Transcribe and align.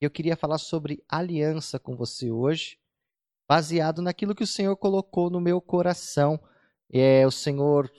Eu 0.00 0.10
queria 0.10 0.34
falar 0.34 0.56
sobre 0.56 1.04
aliança 1.06 1.78
com 1.78 1.94
você 1.94 2.30
hoje, 2.30 2.78
baseado 3.46 4.00
naquilo 4.00 4.34
que 4.34 4.42
o 4.42 4.46
Senhor 4.46 4.74
colocou 4.74 5.28
no 5.28 5.42
meu 5.42 5.60
coração. 5.60 6.40
É, 6.90 7.26
o 7.26 7.30
Senhor 7.30 7.92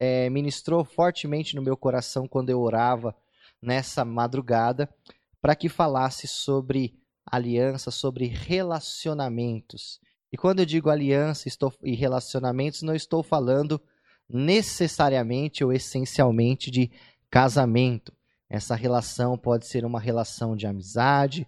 é, 0.00 0.28
ministrou 0.28 0.84
fortemente 0.84 1.54
no 1.54 1.62
meu 1.62 1.76
coração 1.76 2.26
quando 2.26 2.50
eu 2.50 2.60
orava 2.60 3.14
nessa 3.62 4.04
madrugada, 4.04 4.92
para 5.40 5.54
que 5.54 5.68
falasse 5.68 6.26
sobre 6.26 6.98
aliança, 7.24 7.92
sobre 7.92 8.26
relacionamentos. 8.26 10.00
E 10.32 10.36
quando 10.36 10.58
eu 10.58 10.66
digo 10.66 10.90
aliança 10.90 11.46
estou, 11.46 11.72
e 11.84 11.94
relacionamentos, 11.94 12.82
não 12.82 12.94
estou 12.94 13.22
falando 13.22 13.80
necessariamente 14.28 15.62
ou 15.62 15.72
essencialmente 15.72 16.72
de 16.72 16.90
casamento. 17.30 18.12
Essa 18.50 18.74
relação 18.74 19.38
pode 19.38 19.66
ser 19.66 19.84
uma 19.84 20.00
relação 20.00 20.56
de 20.56 20.66
amizade, 20.66 21.46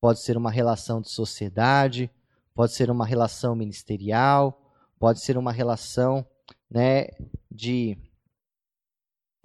pode 0.00 0.22
ser 0.22 0.34
uma 0.34 0.50
relação 0.50 1.02
de 1.02 1.10
sociedade, 1.10 2.10
pode 2.54 2.72
ser 2.72 2.90
uma 2.90 3.04
relação 3.04 3.54
ministerial, 3.54 4.58
pode 4.98 5.20
ser 5.20 5.36
uma 5.36 5.52
relação 5.52 6.26
né, 6.70 7.08
de 7.50 7.98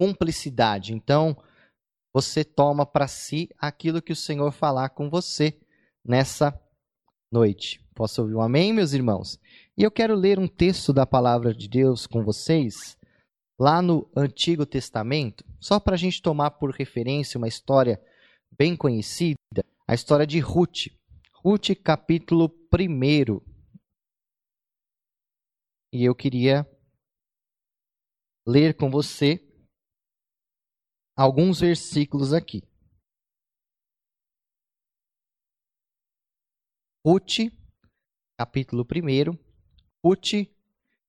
cumplicidade. 0.00 0.94
Então, 0.94 1.36
você 2.12 2.42
toma 2.42 2.86
para 2.86 3.06
si 3.06 3.50
aquilo 3.58 4.00
que 4.00 4.12
o 4.12 4.16
Senhor 4.16 4.50
falar 4.50 4.88
com 4.88 5.10
você 5.10 5.60
nessa 6.02 6.58
noite. 7.30 7.84
Posso 7.94 8.22
ouvir 8.22 8.34
um 8.34 8.40
amém, 8.40 8.72
meus 8.72 8.92
irmãos? 8.92 9.38
E 9.76 9.82
eu 9.82 9.90
quero 9.90 10.14
ler 10.14 10.38
um 10.38 10.48
texto 10.48 10.92
da 10.92 11.04
palavra 11.04 11.54
de 11.54 11.68
Deus 11.68 12.06
com 12.06 12.24
vocês, 12.24 12.96
lá 13.58 13.80
no 13.80 14.10
Antigo 14.16 14.66
Testamento, 14.66 15.44
só 15.60 15.78
para 15.78 15.94
a 15.94 15.98
gente 15.98 16.20
tomar 16.20 16.52
por 16.52 16.70
referência 16.70 17.38
uma 17.38 17.48
história 17.48 18.02
bem 18.56 18.76
conhecida, 18.76 19.64
a 19.86 19.94
história 19.94 20.26
de 20.26 20.38
Ruth. 20.40 20.88
Ruth, 21.32 21.70
capítulo 21.82 22.48
1. 22.72 23.40
E 25.92 26.04
eu 26.04 26.14
queria 26.14 26.68
ler 28.46 28.76
com 28.76 28.90
você 28.90 29.40
alguns 31.16 31.60
versículos 31.60 32.32
aqui. 32.32 32.62
Ruth, 37.06 37.52
capítulo 38.38 38.84
1. 38.84 39.38
Ruth 40.04 40.53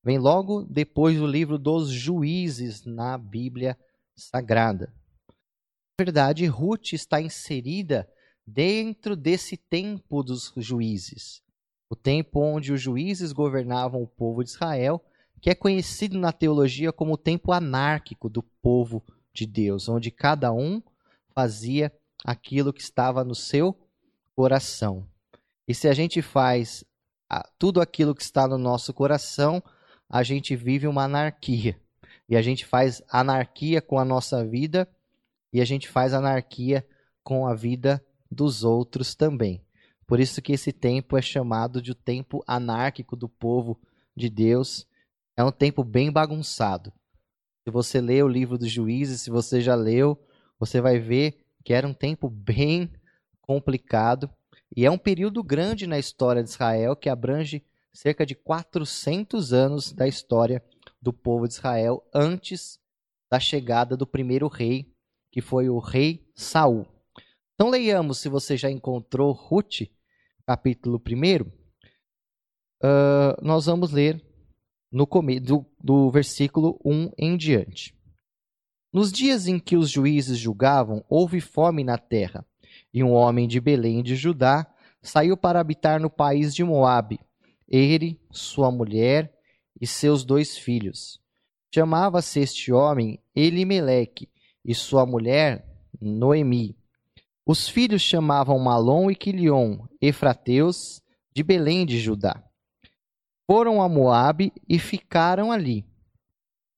vem 0.06 0.20
logo 0.20 0.62
depois 0.62 1.18
do 1.18 1.26
livro 1.26 1.58
dos 1.58 1.90
Juízes 1.90 2.86
na 2.86 3.18
Bíblia 3.18 3.76
Sagrada. 4.16 4.94
Na 5.28 6.06
verdade, 6.06 6.46
Ruth 6.46 6.94
está 6.94 7.20
inserida 7.20 8.08
dentro 8.46 9.16
desse 9.16 9.58
tempo 9.58 10.22
dos 10.22 10.54
juízes, 10.58 11.42
o 11.90 11.96
tempo 11.96 12.40
onde 12.40 12.72
os 12.72 12.80
juízes 12.80 13.32
governavam 13.32 14.04
o 14.04 14.08
povo 14.08 14.44
de 14.44 14.52
Israel, 14.52 15.04
que 15.42 15.50
é 15.50 15.56
conhecido 15.56 16.20
na 16.20 16.32
teologia 16.32 16.94
como 16.94 17.14
o 17.14 17.18
tempo 17.18 17.52
anárquico 17.52 18.30
do 18.30 18.44
povo 18.62 19.04
de 19.34 19.48
Deus, 19.48 19.90
onde 19.90 20.12
cada 20.12 20.54
um 20.54 20.84
fazia 21.34 21.92
aquilo 22.24 22.72
que 22.72 22.82
estava 22.82 23.24
no 23.24 23.34
seu 23.34 23.76
coração. 24.36 25.08
E 25.68 25.74
se 25.74 25.88
a 25.88 25.94
gente 25.94 26.22
faz 26.22 26.86
tudo 27.58 27.82
aquilo 27.82 28.14
que 28.14 28.22
está 28.22 28.48
no 28.48 28.58
nosso 28.60 28.94
coração, 28.94 29.64
a 30.10 30.24
gente 30.24 30.56
vive 30.56 30.88
uma 30.88 31.04
anarquia. 31.04 31.80
E 32.28 32.36
a 32.36 32.42
gente 32.42 32.66
faz 32.66 33.04
anarquia 33.10 33.82
com 33.82 34.00
a 34.00 34.06
nossa 34.06 34.46
vida 34.46 34.88
e 35.54 35.62
a 35.62 35.66
gente 35.66 35.88
faz 35.88 36.14
anarquia 36.14 36.86
com 37.24 37.48
a 37.48 37.54
vida 37.54 38.04
dos 38.30 38.64
outros 38.64 39.16
também. 39.16 39.64
Por 40.08 40.20
isso 40.20 40.42
que 40.42 40.54
esse 40.54 40.72
tempo 40.72 41.18
é 41.18 41.22
chamado 41.22 41.82
de 41.82 41.92
o 41.92 41.96
tempo 41.96 42.44
anárquico 42.48 43.16
do 43.16 43.28
povo 43.28 43.80
de 44.16 44.30
Deus. 44.30 44.88
É 45.38 45.44
um 45.44 45.52
tempo 45.52 45.84
bem 45.84 46.12
bagunçado. 46.12 46.92
Se 47.64 47.72
você 47.72 48.00
lê 48.00 48.22
o 48.22 48.28
livro 48.28 48.58
dos 48.58 48.72
juízes, 48.72 49.22
se 49.22 49.30
você 49.30 49.62
já 49.62 49.76
leu, 49.76 50.20
você 50.60 50.80
vai 50.80 51.00
ver 51.00 51.44
que 51.64 51.74
era 51.74 51.88
um 51.88 51.94
tempo 51.94 52.30
bem 52.30 52.92
complicado 53.42 54.30
e 54.76 54.86
é 54.86 54.92
um 54.92 54.98
período 54.98 55.44
grande 55.44 55.88
na 55.88 55.98
história 55.98 56.44
de 56.44 56.50
Israel 56.50 56.96
que 56.96 57.10
abrange 57.10 57.64
cerca 57.96 58.26
de 58.26 58.36
400 58.36 59.54
anos 59.54 59.94
da 59.94 60.06
história 60.08 60.62
do 61.02 61.14
povo 61.14 61.48
de 61.48 61.54
Israel 61.54 62.06
antes 62.14 62.78
da 63.32 63.40
chegada 63.40 63.96
do 63.96 64.06
primeiro 64.06 64.48
rei, 64.48 64.94
que 65.32 65.42
foi 65.42 65.70
o 65.70 65.80
rei 65.80 66.30
Saul. 66.36 66.86
Então 67.54 67.70
leiamos, 67.70 68.20
se 68.20 68.28
você 68.28 68.58
já 68.58 68.70
encontrou 68.70 69.32
Ruth, 69.32 69.88
capítulo 70.46 71.02
1, 71.02 71.42
uh, 71.42 71.48
ah, 72.84 73.38
nós 73.42 73.66
vamos 73.66 73.92
ler 73.92 74.22
no 74.92 75.08
do, 75.42 75.66
do 75.82 76.12
versículo 76.12 76.80
1 76.84 77.12
em 77.18 77.38
diante. 77.38 77.98
Nos 78.94 79.12
dias 79.12 79.48
em 79.48 79.58
que 79.58 79.78
os 79.78 79.90
juízes 79.90 80.38
julgavam, 80.38 81.04
houve 81.10 81.40
fome 81.40 81.84
na 81.84 81.98
terra, 81.98 82.46
e 82.94 83.04
um 83.04 83.14
homem 83.14 83.48
de 83.48 83.60
Belém 83.60 84.04
de 84.04 84.16
Judá 84.16 84.66
saiu 85.02 85.38
para 85.38 85.60
habitar 85.60 86.00
no 86.00 86.10
país 86.10 86.54
de 86.54 86.64
Moabe, 86.64 87.20
ele, 87.68 88.20
sua 88.32 88.72
mulher 88.72 89.34
e 89.80 89.86
seus 89.88 90.24
dois 90.24 90.58
filhos. 90.58 91.20
Chamava-se 91.74 92.40
este 92.40 92.72
homem 92.72 93.20
Elimeleque 93.36 94.30
e 94.64 94.74
sua 94.74 95.06
mulher 95.06 95.66
Noemi. 96.00 96.78
Os 97.46 97.68
filhos 97.68 98.02
chamavam 98.02 98.58
Malom 98.60 99.12
e 99.12 99.16
Quilion, 99.16 99.80
efrateus 100.02 101.02
de 101.34 101.44
Belém 101.44 101.86
de 101.86 102.00
Judá 102.00 102.46
foram 103.48 103.82
a 103.82 103.88
Moabe 103.88 104.52
e 104.68 104.80
ficaram 104.80 105.52
ali. 105.52 105.86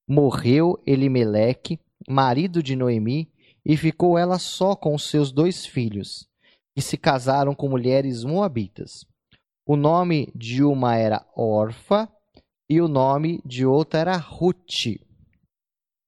Morreu 0.07 0.81
Elimeleque, 0.85 1.79
marido 2.07 2.61
de 2.61 2.75
Noemi, 2.75 3.31
e 3.65 3.75
ficou 3.75 4.17
ela 4.17 4.39
só 4.39 4.75
com 4.75 4.97
seus 4.97 5.31
dois 5.31 5.65
filhos, 5.65 6.27
que 6.75 6.81
se 6.81 6.97
casaram 6.97 7.53
com 7.53 7.69
mulheres 7.69 8.23
moabitas. 8.23 9.05
O 9.69 9.75
nome 9.75 10.31
de 10.33 10.63
uma 10.63 10.95
era 10.95 11.28
Orfa 11.35 12.07
e 12.69 12.79
o 12.79 12.88
nome 12.88 13.41
de 13.45 13.66
outra 13.66 14.00
era 14.00 14.16
Ruth. 14.16 14.95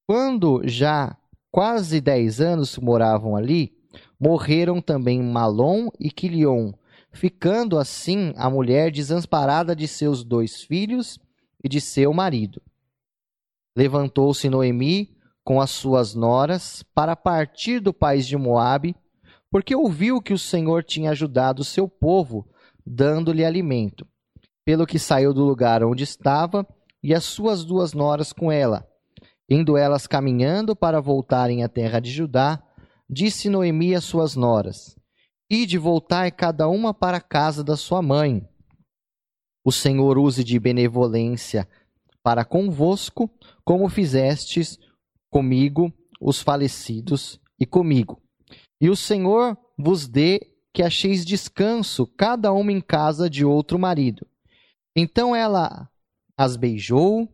Quando 0.08 0.62
já 0.64 1.18
quase 1.52 2.00
dez 2.00 2.40
anos 2.40 2.78
moravam 2.78 3.36
ali, 3.36 3.78
morreram 4.18 4.80
também 4.80 5.22
Malom 5.22 5.90
e 6.00 6.10
Quilion, 6.10 6.72
ficando 7.12 7.78
assim 7.78 8.34
a 8.38 8.50
mulher 8.50 8.94
desamparada 8.94 9.76
de 9.76 9.90
seus 9.90 10.24
dois 10.24 10.64
filhos 10.64 11.20
e 11.62 11.68
de 11.68 11.82
seu 11.82 12.14
marido. 12.14 12.62
Levantou-se 13.76 14.50
Noemi 14.50 15.18
com 15.44 15.60
as 15.60 15.72
suas 15.72 16.16
noras 16.16 16.82
para 16.96 17.14
partir 17.14 17.82
do 17.82 17.94
país 17.94 18.26
de 18.26 18.38
Moabe, 18.38 18.96
porque 19.52 19.76
ouviu 19.76 20.22
que 20.22 20.32
o 20.32 20.40
Senhor 20.40 20.82
tinha 20.82 21.12
ajudado 21.12 21.62
seu 21.66 21.90
povo, 21.90 22.48
dando-lhe 22.90 23.46
alimento. 23.46 24.08
Pelo 24.66 24.88
que 24.88 24.98
saiu 24.98 25.32
do 25.32 25.46
lugar 25.46 25.84
onde 25.84 26.04
estava, 26.04 26.66
e 27.04 27.14
as 27.14 27.24
suas 27.24 27.64
duas 27.64 27.94
noras 27.94 28.34
com 28.34 28.52
ela. 28.52 28.88
Indo 29.48 29.78
elas 29.78 30.08
caminhando 30.08 30.76
para 30.76 31.00
voltarem 31.00 31.64
à 31.64 31.70
terra 31.70 32.00
de 32.00 32.12
Judá, 32.12 32.62
disse 33.08 33.50
Noemi 33.50 33.94
às 33.94 34.04
suas 34.04 34.36
noras: 34.36 34.96
e 35.50 35.66
de 35.66 35.78
voltar 35.78 36.32
cada 36.32 36.68
uma 36.68 36.94
para 36.94 37.18
a 37.18 37.22
casa 37.22 37.64
da 37.64 37.78
sua 37.78 38.02
mãe. 38.02 38.48
O 39.64 39.72
Senhor 39.72 40.18
use 40.18 40.44
de 40.44 40.60
benevolência 40.60 41.68
para 42.24 42.46
convosco, 42.46 43.30
como 43.64 43.90
fizestes 43.90 44.78
comigo, 45.30 45.94
os 46.20 46.42
falecidos, 46.42 47.40
e 47.60 47.66
comigo. 47.66 48.22
E 48.82 48.90
o 48.90 48.96
Senhor 48.96 49.58
vos 49.78 50.08
dê 50.08 50.49
que 50.74 50.84
acheis 50.84 51.26
descanso, 51.26 52.06
cada 52.06 52.52
uma 52.52 52.72
em 52.72 52.82
casa 52.82 53.30
de 53.30 53.44
outro 53.44 53.80
marido. 53.80 54.26
Então 54.96 55.36
ela 55.36 55.90
as 56.38 56.56
beijou, 56.56 57.28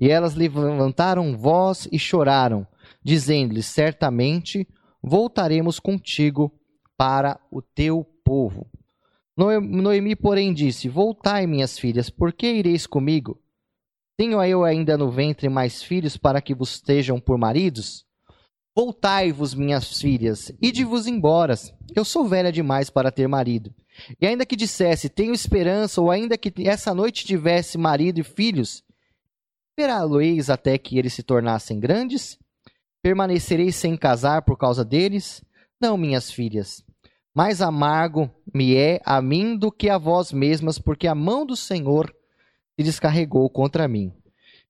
e 0.00 0.08
elas 0.08 0.34
levantaram 0.34 1.36
voz 1.36 1.88
e 1.90 1.98
choraram, 1.98 2.66
dizendo-lhe: 3.02 3.62
Certamente 3.62 4.66
voltaremos 5.02 5.78
contigo 5.78 6.52
para 6.96 7.40
o 7.50 7.62
teu 7.62 8.04
povo. 8.24 8.66
Noemi, 9.36 10.14
porém, 10.14 10.52
disse: 10.52 10.88
Voltai, 10.88 11.46
minhas 11.46 11.78
filhas, 11.78 12.10
por 12.10 12.32
que 12.32 12.52
ireis 12.52 12.86
comigo? 12.86 13.40
Tenho 14.16 14.42
eu 14.44 14.64
ainda 14.64 14.96
no 14.96 15.10
ventre 15.10 15.48
mais 15.48 15.82
filhos 15.82 16.16
para 16.16 16.40
que 16.40 16.54
vos 16.54 16.74
estejam 16.74 17.18
por 17.18 17.36
maridos? 17.36 18.03
Voltai-vos, 18.76 19.54
minhas 19.54 20.00
filhas, 20.00 20.50
ide-vos 20.60 21.06
embora. 21.06 21.54
Eu 21.94 22.04
sou 22.04 22.26
velha 22.26 22.50
demais 22.50 22.90
para 22.90 23.12
ter 23.12 23.28
marido. 23.28 23.72
E 24.20 24.26
ainda 24.26 24.44
que 24.44 24.56
dissesse, 24.56 25.08
tenho 25.08 25.32
esperança, 25.32 26.00
ou 26.00 26.10
ainda 26.10 26.36
que 26.36 26.52
essa 26.68 26.92
noite 26.92 27.24
tivesse 27.24 27.78
marido 27.78 28.18
e 28.18 28.24
filhos, 28.24 28.82
esperá-lo-eis 29.70 30.50
até 30.50 30.76
que 30.76 30.98
eles 30.98 31.14
se 31.14 31.22
tornassem 31.22 31.78
grandes? 31.78 32.36
Permanecereis 33.00 33.76
sem 33.76 33.96
casar 33.96 34.42
por 34.42 34.58
causa 34.58 34.84
deles? 34.84 35.44
Não, 35.80 35.96
minhas 35.96 36.32
filhas, 36.32 36.84
mais 37.32 37.62
amargo 37.62 38.28
me 38.52 38.74
é 38.74 39.00
a 39.04 39.22
mim 39.22 39.56
do 39.56 39.70
que 39.70 39.88
a 39.88 39.98
vós 39.98 40.32
mesmas, 40.32 40.80
porque 40.80 41.06
a 41.06 41.14
mão 41.14 41.46
do 41.46 41.54
Senhor 41.54 42.12
se 42.74 42.82
descarregou 42.82 43.48
contra 43.48 43.86
mim. 43.86 44.12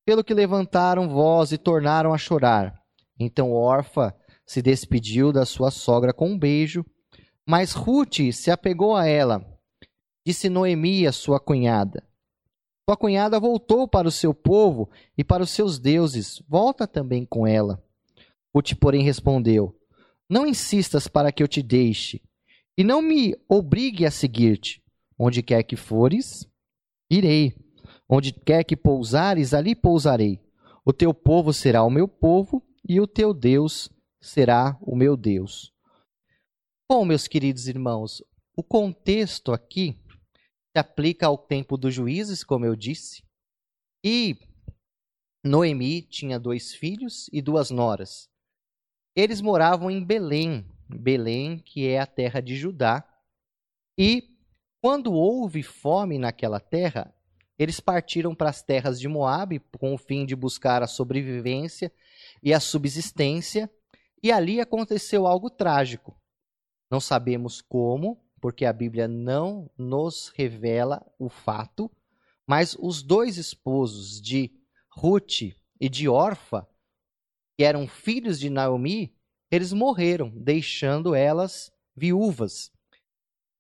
Pelo 0.05 0.23
que 0.23 0.35
levantaram 0.35 1.09
voz 1.09 1.53
e 1.53 1.57
tornaram 1.57 2.13
a 2.13 2.19
chorar. 2.19 2.84
Então 3.19 3.53
Orfa 3.53 4.15
se 4.47 4.61
despediu 4.61 5.33
da 5.33 5.47
sua 5.47 5.71
sogra 5.71 6.13
com 6.13 6.31
um 6.31 6.39
beijo, 6.39 6.85
mas 7.47 7.73
Ruth 7.73 8.33
se 8.33 8.51
apegou 8.51 8.97
a 8.97 9.07
ela. 9.07 9.45
Disse 10.27 10.49
Noemi, 10.49 11.07
a 11.07 11.13
sua 11.13 11.39
cunhada: 11.39 12.03
Sua 12.89 12.97
cunhada 12.97 13.39
voltou 13.39 13.87
para 13.87 14.09
o 14.09 14.13
seu 14.13 14.35
povo 14.35 14.91
e 15.17 15.23
para 15.23 15.43
os 15.43 15.51
seus 15.51 15.79
deuses. 15.79 16.43
Volta 16.49 16.87
também 16.87 17.25
com 17.25 17.47
ela. 17.47 17.83
Ruth, 18.55 18.75
porém, 18.81 19.03
respondeu: 19.03 19.79
Não 20.29 20.47
insistas 20.47 21.07
para 21.07 21.31
que 21.31 21.43
eu 21.43 21.49
te 21.49 21.63
deixe 21.63 22.23
e 22.77 22.83
não 22.83 23.01
me 23.01 23.37
obrigue 23.49 24.05
a 24.05 24.11
seguir-te. 24.11 24.83
Onde 25.19 25.43
quer 25.43 25.63
que 25.63 25.77
fores, 25.77 26.47
irei. 27.09 27.55
Onde 28.09 28.33
quer 28.33 28.65
que 28.65 28.77
pousares, 28.77 29.55
ali 29.55 29.75
pousarei. 29.75 30.41
O 30.85 30.93
teu 30.93 31.15
povo 31.15 31.53
será 31.53 31.85
o 31.85 31.91
meu 31.91 32.09
povo, 32.09 32.63
e 32.87 33.01
o 33.01 33.07
teu 33.07 33.33
Deus 33.33 33.89
será 34.21 34.79
o 34.81 34.95
meu 34.95 35.17
Deus. 35.17 35.73
Bom, 36.91 37.05
meus 37.05 37.27
queridos 37.27 37.67
irmãos, 37.67 38.23
o 38.57 38.63
contexto 38.63 39.53
aqui 39.53 39.99
se 40.71 40.79
aplica 40.79 41.27
ao 41.27 41.39
tempo 41.39 41.77
dos 41.77 41.95
juízes, 41.95 42.45
como 42.45 42.67
eu 42.67 42.77
disse, 42.77 43.23
e 44.05 44.37
Noemi 45.43 46.03
tinha 46.03 46.39
dois 46.39 46.75
filhos 46.75 47.29
e 47.33 47.41
duas 47.41 47.71
noras. 47.71 48.29
Eles 49.17 49.41
moravam 49.41 49.91
em 49.91 50.05
Belém, 50.05 50.67
Belém, 50.89 51.59
que 51.59 51.87
é 51.87 52.01
a 52.01 52.07
terra 52.07 52.41
de 52.41 52.57
Judá. 52.57 53.03
E 53.99 54.37
quando 54.83 55.13
houve 55.13 55.63
fome 55.63 56.19
naquela 56.19 56.61
terra, 56.61 57.15
eles 57.59 57.81
partiram 57.81 58.35
para 58.35 58.51
as 58.51 58.63
terras 58.63 59.01
de 59.01 59.09
Moabe 59.09 59.61
com 59.79 59.95
o 59.95 59.99
fim 59.99 60.27
de 60.27 60.35
buscar 60.35 60.83
a 60.83 60.87
sobrevivência 60.87 61.93
e 62.43 62.53
a 62.53 62.61
subsistência, 62.61 63.71
e 64.23 64.33
ali 64.33 64.61
aconteceu 64.61 65.27
algo 65.27 65.51
trágico. 65.51 66.19
Não 66.91 67.01
sabemos 67.01 67.61
como, 67.61 68.23
porque 68.41 68.65
a 68.65 68.73
Bíblia 68.73 69.09
não 69.09 69.71
nos 69.79 70.33
revela 70.35 71.05
o 71.19 71.29
fato, 71.29 71.91
mas 72.47 72.77
os 72.79 73.03
dois 73.03 73.39
esposos 73.39 74.21
de 74.21 74.53
Ruth 74.91 75.55
e 75.81 75.89
de 75.89 76.09
Orfa, 76.09 76.69
que 77.57 77.65
eram 77.65 77.87
filhos 77.87 78.39
de 78.39 78.51
Naomi, 78.51 79.17
eles 79.51 79.73
morreram, 79.73 80.31
deixando 80.35 81.15
elas 81.15 81.73
viúvas 81.97 82.73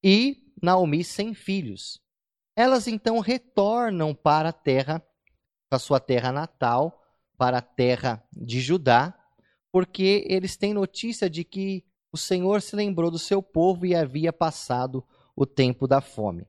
e 0.02 0.52
Naomi 0.62 1.02
sem 1.02 1.32
filhos. 1.32 2.03
Elas 2.56 2.86
então 2.86 3.18
retornam 3.18 4.14
para 4.14 4.50
a 4.50 4.52
terra, 4.52 5.00
para 5.68 5.76
a 5.76 5.78
sua 5.78 5.98
terra 5.98 6.30
natal, 6.30 7.02
para 7.36 7.58
a 7.58 7.62
terra 7.62 8.22
de 8.32 8.60
Judá, 8.60 9.12
porque 9.72 10.24
eles 10.28 10.56
têm 10.56 10.72
notícia 10.72 11.28
de 11.28 11.42
que 11.42 11.84
o 12.12 12.16
Senhor 12.16 12.62
se 12.62 12.76
lembrou 12.76 13.10
do 13.10 13.18
seu 13.18 13.42
povo 13.42 13.84
e 13.84 13.94
havia 13.94 14.32
passado 14.32 15.04
o 15.34 15.44
tempo 15.44 15.88
da 15.88 16.00
fome. 16.00 16.46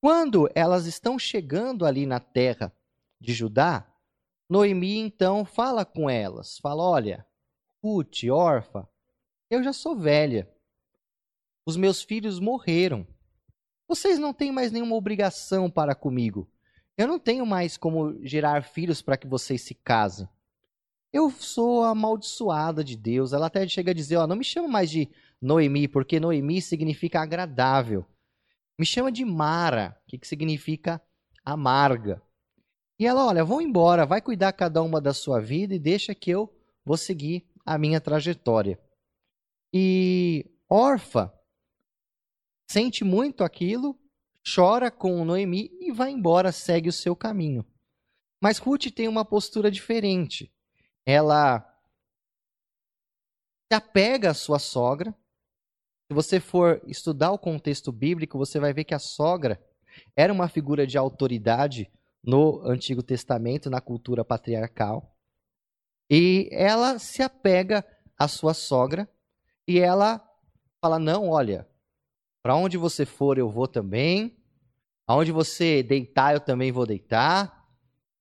Quando 0.00 0.48
elas 0.54 0.86
estão 0.86 1.18
chegando 1.18 1.84
ali 1.84 2.06
na 2.06 2.20
terra 2.20 2.72
de 3.20 3.32
Judá, 3.32 3.84
Noemi 4.48 4.98
então 4.98 5.44
fala 5.44 5.84
com 5.84 6.08
elas, 6.08 6.58
fala: 6.58 6.84
"Olha, 6.84 7.26
Ruth, 7.82 8.24
órfã, 8.30 8.86
eu 9.50 9.62
já 9.62 9.72
sou 9.72 9.96
velha. 9.96 10.48
Os 11.64 11.76
meus 11.76 12.02
filhos 12.02 12.38
morreram. 12.38 13.06
Vocês 13.88 14.18
não 14.18 14.32
têm 14.32 14.50
mais 14.50 14.72
nenhuma 14.72 14.96
obrigação 14.96 15.70
para 15.70 15.94
comigo. 15.94 16.48
Eu 16.96 17.06
não 17.06 17.18
tenho 17.18 17.46
mais 17.46 17.76
como 17.76 18.18
gerar 18.24 18.62
filhos 18.62 19.02
para 19.02 19.16
que 19.16 19.26
vocês 19.26 19.60
se 19.60 19.74
casem. 19.74 20.28
Eu 21.12 21.30
sou 21.30 21.84
amaldiçoada 21.84 22.82
de 22.82 22.96
Deus. 22.96 23.32
Ela 23.32 23.46
até 23.46 23.66
chega 23.68 23.90
a 23.90 23.94
dizer: 23.94 24.16
ó, 24.16 24.26
não 24.26 24.36
me 24.36 24.44
chama 24.44 24.68
mais 24.68 24.90
de 24.90 25.08
Noemi, 25.40 25.86
porque 25.86 26.18
Noemi 26.18 26.60
significa 26.60 27.20
agradável. 27.20 28.04
Me 28.78 28.84
chama 28.84 29.10
de 29.10 29.24
Mara, 29.24 29.96
que, 30.06 30.18
significa 30.26 31.00
amarga. 31.44 32.20
E 32.98 33.06
ela, 33.06 33.26
olha, 33.26 33.44
vão 33.44 33.60
embora, 33.60 34.04
vai 34.04 34.20
cuidar 34.20 34.52
cada 34.52 34.82
uma 34.82 35.00
da 35.00 35.14
sua 35.14 35.40
vida 35.40 35.74
e 35.74 35.78
deixa 35.78 36.14
que 36.14 36.30
eu 36.30 36.52
vou 36.84 36.96
seguir 36.96 37.46
a 37.64 37.78
minha 37.78 38.00
trajetória. 38.00 38.78
E 39.72 40.46
Orfa 40.68 41.32
sente 42.66 43.04
muito 43.04 43.44
aquilo, 43.44 43.98
chora 44.54 44.90
com 44.90 45.24
Noemi 45.24 45.70
e 45.80 45.92
vai 45.92 46.10
embora, 46.10 46.52
segue 46.52 46.88
o 46.88 46.92
seu 46.92 47.14
caminho. 47.16 47.64
Mas 48.40 48.58
Ruth 48.58 48.86
tem 48.94 49.08
uma 49.08 49.24
postura 49.24 49.70
diferente. 49.70 50.52
Ela 51.04 51.60
se 53.70 53.74
apega 53.74 54.30
à 54.30 54.34
sua 54.34 54.58
sogra. 54.58 55.14
Se 56.08 56.14
você 56.14 56.38
for 56.38 56.80
estudar 56.86 57.32
o 57.32 57.38
contexto 57.38 57.90
bíblico, 57.90 58.38
você 58.38 58.60
vai 58.60 58.72
ver 58.72 58.84
que 58.84 58.94
a 58.94 58.98
sogra 58.98 59.60
era 60.14 60.32
uma 60.32 60.48
figura 60.48 60.86
de 60.86 60.98
autoridade 60.98 61.90
no 62.22 62.60
Antigo 62.66 63.02
Testamento, 63.02 63.70
na 63.70 63.80
cultura 63.80 64.24
patriarcal. 64.24 65.16
E 66.10 66.48
ela 66.52 66.98
se 66.98 67.22
apega 67.22 67.84
à 68.18 68.28
sua 68.28 68.54
sogra 68.54 69.08
e 69.66 69.78
ela 69.78 70.24
fala: 70.80 70.98
Não, 70.98 71.28
olha, 71.28 71.66
para 72.46 72.54
onde 72.54 72.76
você 72.76 73.04
for 73.04 73.38
eu 73.38 73.50
vou 73.50 73.66
também, 73.66 74.36
aonde 75.04 75.32
você 75.32 75.82
deitar 75.82 76.32
eu 76.32 76.38
também 76.38 76.70
vou 76.70 76.86
deitar, 76.86 77.68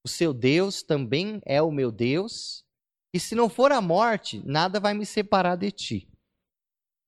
o 0.03 0.07
seu 0.07 0.33
Deus 0.33 0.81
também 0.81 1.39
é 1.45 1.61
o 1.61 1.69
meu 1.69 1.91
Deus, 1.91 2.65
e 3.13 3.19
se 3.19 3.35
não 3.35 3.47
for 3.47 3.71
a 3.71 3.79
morte, 3.79 4.41
nada 4.43 4.79
vai 4.79 4.95
me 4.95 5.05
separar 5.05 5.55
de 5.55 5.69
ti. 5.69 6.09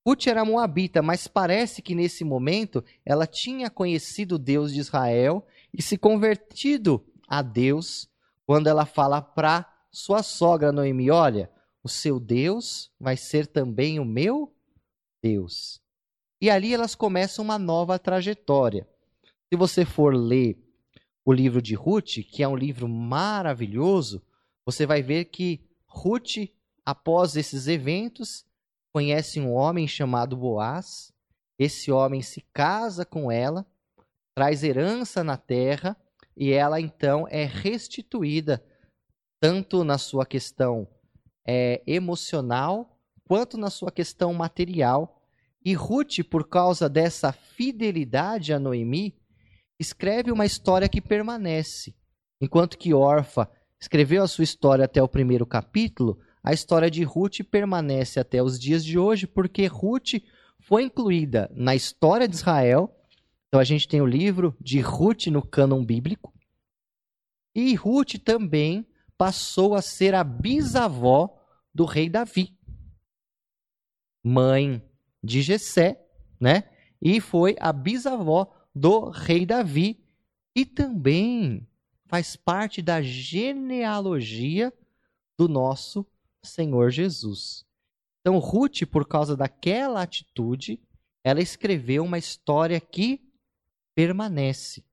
Ruth 0.06 0.28
era 0.28 0.46
moabita, 0.46 1.02
mas 1.02 1.28
parece 1.28 1.82
que 1.82 1.96
nesse 1.96 2.24
momento 2.24 2.86
ela 3.04 3.26
tinha 3.26 3.68
conhecido 3.68 4.36
o 4.36 4.38
Deus 4.38 4.72
de 4.72 4.80
Israel 4.80 5.44
e 5.74 5.82
se 5.82 5.98
convertido 5.98 7.04
a 7.28 7.42
Deus 7.42 8.08
quando 8.46 8.68
ela 8.68 8.86
fala 8.86 9.24
para 9.24 9.66
sua 9.92 10.22
sogra 10.22 10.72
Noemi: 10.72 11.10
Olha, 11.10 11.50
o 11.84 11.90
seu 11.90 12.20
Deus 12.20 12.92
vai 13.00 13.18
ser 13.18 13.48
também 13.48 14.00
o 14.00 14.06
meu 14.06 14.56
Deus. 15.20 15.82
E 16.40 16.50
ali 16.50 16.74
elas 16.74 16.96
começam 16.96 17.44
uma 17.44 17.58
nova 17.58 17.98
trajetória. 17.98 18.88
Se 19.50 19.58
você 19.58 19.86
for 19.86 20.14
ler 20.14 20.58
o 21.26 21.34
livro 21.34 21.62
de 21.62 21.74
Ruth, 21.74 22.20
que 22.30 22.44
é 22.44 22.48
um 22.48 22.56
livro 22.56 22.88
maravilhoso, 22.88 24.22
você 24.66 24.86
vai 24.86 25.02
ver 25.02 25.26
que 25.26 25.62
Ruth, 25.88 26.50
após 26.86 27.36
esses 27.36 27.68
eventos, 27.68 28.46
conhece 28.94 29.40
um 29.40 29.54
homem 29.54 29.88
chamado 29.88 30.38
Boaz. 30.38 31.12
Esse 31.58 31.92
homem 31.92 32.22
se 32.22 32.42
casa 32.54 33.04
com 33.04 33.32
ela, 33.32 33.66
traz 34.36 34.64
herança 34.64 35.24
na 35.24 35.38
terra 35.38 35.98
e 36.36 36.52
ela 36.52 36.80
então 36.80 37.28
é 37.30 37.46
restituída 37.46 38.64
tanto 39.40 39.84
na 39.84 39.98
sua 39.98 40.26
questão 40.26 40.88
é, 41.46 41.82
emocional 41.88 43.00
quanto 43.28 43.58
na 43.58 43.70
sua 43.70 43.92
questão 43.92 44.34
material. 44.34 45.17
E 45.68 45.74
Ruth, 45.74 46.24
por 46.30 46.48
causa 46.48 46.88
dessa 46.88 47.34
fidelidade 47.34 48.54
a 48.54 48.58
Noemi, 48.58 49.14
escreve 49.78 50.32
uma 50.32 50.46
história 50.46 50.88
que 50.88 51.02
permanece. 51.02 51.94
Enquanto 52.40 52.78
que 52.78 52.94
Orfa 52.94 53.52
escreveu 53.78 54.24
a 54.24 54.30
sua 54.30 54.46
história 54.46 54.86
até 54.86 55.04
o 55.04 55.10
primeiro 55.10 55.46
capítulo, 55.46 56.22
a 56.42 56.54
história 56.54 56.90
de 56.90 57.04
Ruth 57.04 57.40
permanece 57.52 58.18
até 58.18 58.42
os 58.42 58.58
dias 58.58 58.82
de 58.82 58.98
hoje, 58.98 59.28
porque 59.28 59.66
Ruth 59.66 60.24
foi 60.62 60.84
incluída 60.84 61.52
na 61.54 61.76
história 61.76 62.30
de 62.30 62.36
Israel. 62.38 62.90
Então 63.50 63.60
a 63.60 63.66
gente 63.66 63.90
tem 63.90 64.00
o 64.00 64.06
livro 64.06 64.56
de 64.62 64.80
Ruth 64.80 65.28
no 65.28 65.46
cânon 65.46 65.84
bíblico. 65.84 66.34
E 67.54 67.76
Ruth 67.76 68.14
também 68.24 68.88
passou 69.18 69.76
a 69.76 69.82
ser 69.82 70.16
a 70.16 70.24
bisavó 70.24 71.38
do 71.76 71.84
rei 71.84 72.08
Davi, 72.08 72.58
mãe 74.24 74.82
de 75.28 75.42
Jessé, 75.42 76.02
né? 76.40 76.64
E 77.02 77.20
foi 77.20 77.56
a 77.60 77.72
bisavó 77.74 78.52
do 78.74 79.10
rei 79.10 79.46
Davi 79.46 80.00
e 80.56 80.66
também 80.66 81.68
faz 82.06 82.36
parte 82.36 82.82
da 82.82 83.02
genealogia 83.02 84.74
do 85.38 85.48
nosso 85.48 86.06
Senhor 86.42 86.90
Jesus. 86.90 87.66
Então, 88.22 88.40
Ruth, 88.40 88.84
por 88.90 89.06
causa 89.06 89.36
daquela 89.36 90.02
atitude, 90.02 90.80
ela 91.24 91.42
escreveu 91.42 92.04
uma 92.06 92.18
história 92.18 92.80
que 92.80 93.22
permanece. 93.94 94.84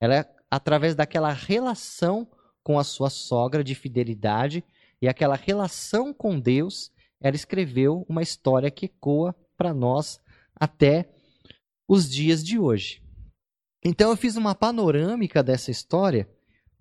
Ela, 0.00 0.26
através 0.50 0.94
daquela 0.94 1.32
relação 1.32 2.26
com 2.62 2.78
a 2.78 2.84
sua 2.84 3.10
sogra 3.10 3.62
de 3.62 3.74
fidelidade 3.74 4.64
e 5.00 5.06
aquela 5.06 5.36
relação 5.36 6.14
com 6.14 6.40
Deus, 6.40 6.90
ela 7.20 7.36
escreveu 7.36 8.06
uma 8.08 8.22
história 8.22 8.70
que 8.70 8.86
ecoa 8.86 9.34
para 9.56 9.74
nós 9.74 10.20
até 10.54 11.12
os 11.88 12.08
dias 12.08 12.42
de 12.42 12.58
hoje. 12.58 13.02
Então 13.84 14.10
eu 14.10 14.16
fiz 14.16 14.36
uma 14.36 14.54
panorâmica 14.54 15.42
dessa 15.42 15.70
história 15.70 16.28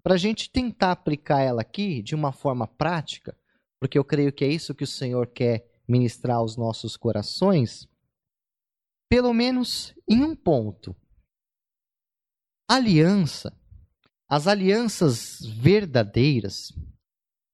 para 0.03 0.15
a 0.15 0.17
gente 0.17 0.49
tentar 0.49 0.91
aplicar 0.91 1.41
ela 1.41 1.61
aqui 1.61 2.01
de 2.01 2.15
uma 2.15 2.31
forma 2.31 2.67
prática, 2.67 3.37
porque 3.79 3.97
eu 3.97 4.05
creio 4.05 4.31
que 4.31 4.43
é 4.43 4.47
isso 4.47 4.75
que 4.75 4.83
o 4.83 4.87
Senhor 4.87 5.27
quer 5.27 5.67
ministrar 5.87 6.37
aos 6.37 6.55
nossos 6.55 6.95
corações, 6.95 7.87
pelo 9.09 9.33
menos 9.33 9.93
em 10.09 10.23
um 10.23 10.35
ponto. 10.35 10.95
Aliança, 12.69 13.53
as 14.29 14.47
alianças 14.47 15.41
verdadeiras, 15.41 16.71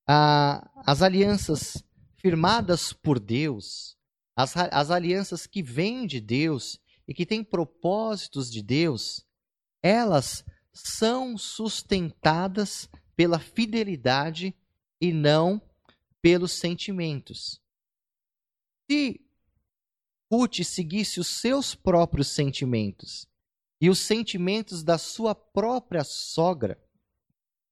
as 0.06 1.02
alianças 1.02 1.84
firmadas 2.18 2.94
por 2.94 3.20
Deus, 3.20 3.97
as, 4.38 4.56
as 4.56 4.92
alianças 4.92 5.48
que 5.48 5.64
vêm 5.64 6.06
de 6.06 6.22
Deus 6.22 6.80
e 7.08 7.14
que 7.14 7.26
têm 7.26 7.44
propósitos 7.44 8.52
de 8.52 8.62
Deus, 8.62 9.26
elas 9.82 10.46
são 10.72 11.36
sustentadas 11.40 12.88
pela 13.16 13.40
fidelidade 13.40 14.56
e 15.02 15.12
não 15.12 15.60
pelos 16.22 16.52
sentimentos. 16.52 17.60
Se 18.90 19.20
Ruth 20.32 20.64
seguisse 20.64 21.20
os 21.20 21.28
seus 21.28 21.74
próprios 21.74 22.28
sentimentos 22.28 23.28
e 23.82 23.90
os 23.90 24.00
sentimentos 24.00 24.84
da 24.84 25.00
sua 25.00 25.34
própria 25.34 26.04
sogra, 26.04 26.80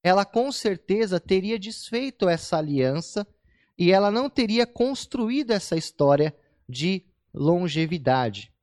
ela 0.04 0.26
com 0.26 0.52
certeza 0.52 1.20
teria 1.20 1.60
desfeito 1.60 2.28
essa 2.28 2.58
aliança 2.58 3.28
e 3.78 3.92
ela 3.92 4.10
não 4.10 4.30
teria 4.32 4.66
construído 4.66 5.52
essa 5.52 5.76
história 5.76 6.36
de 6.68 7.06
longevidade. 7.34 8.54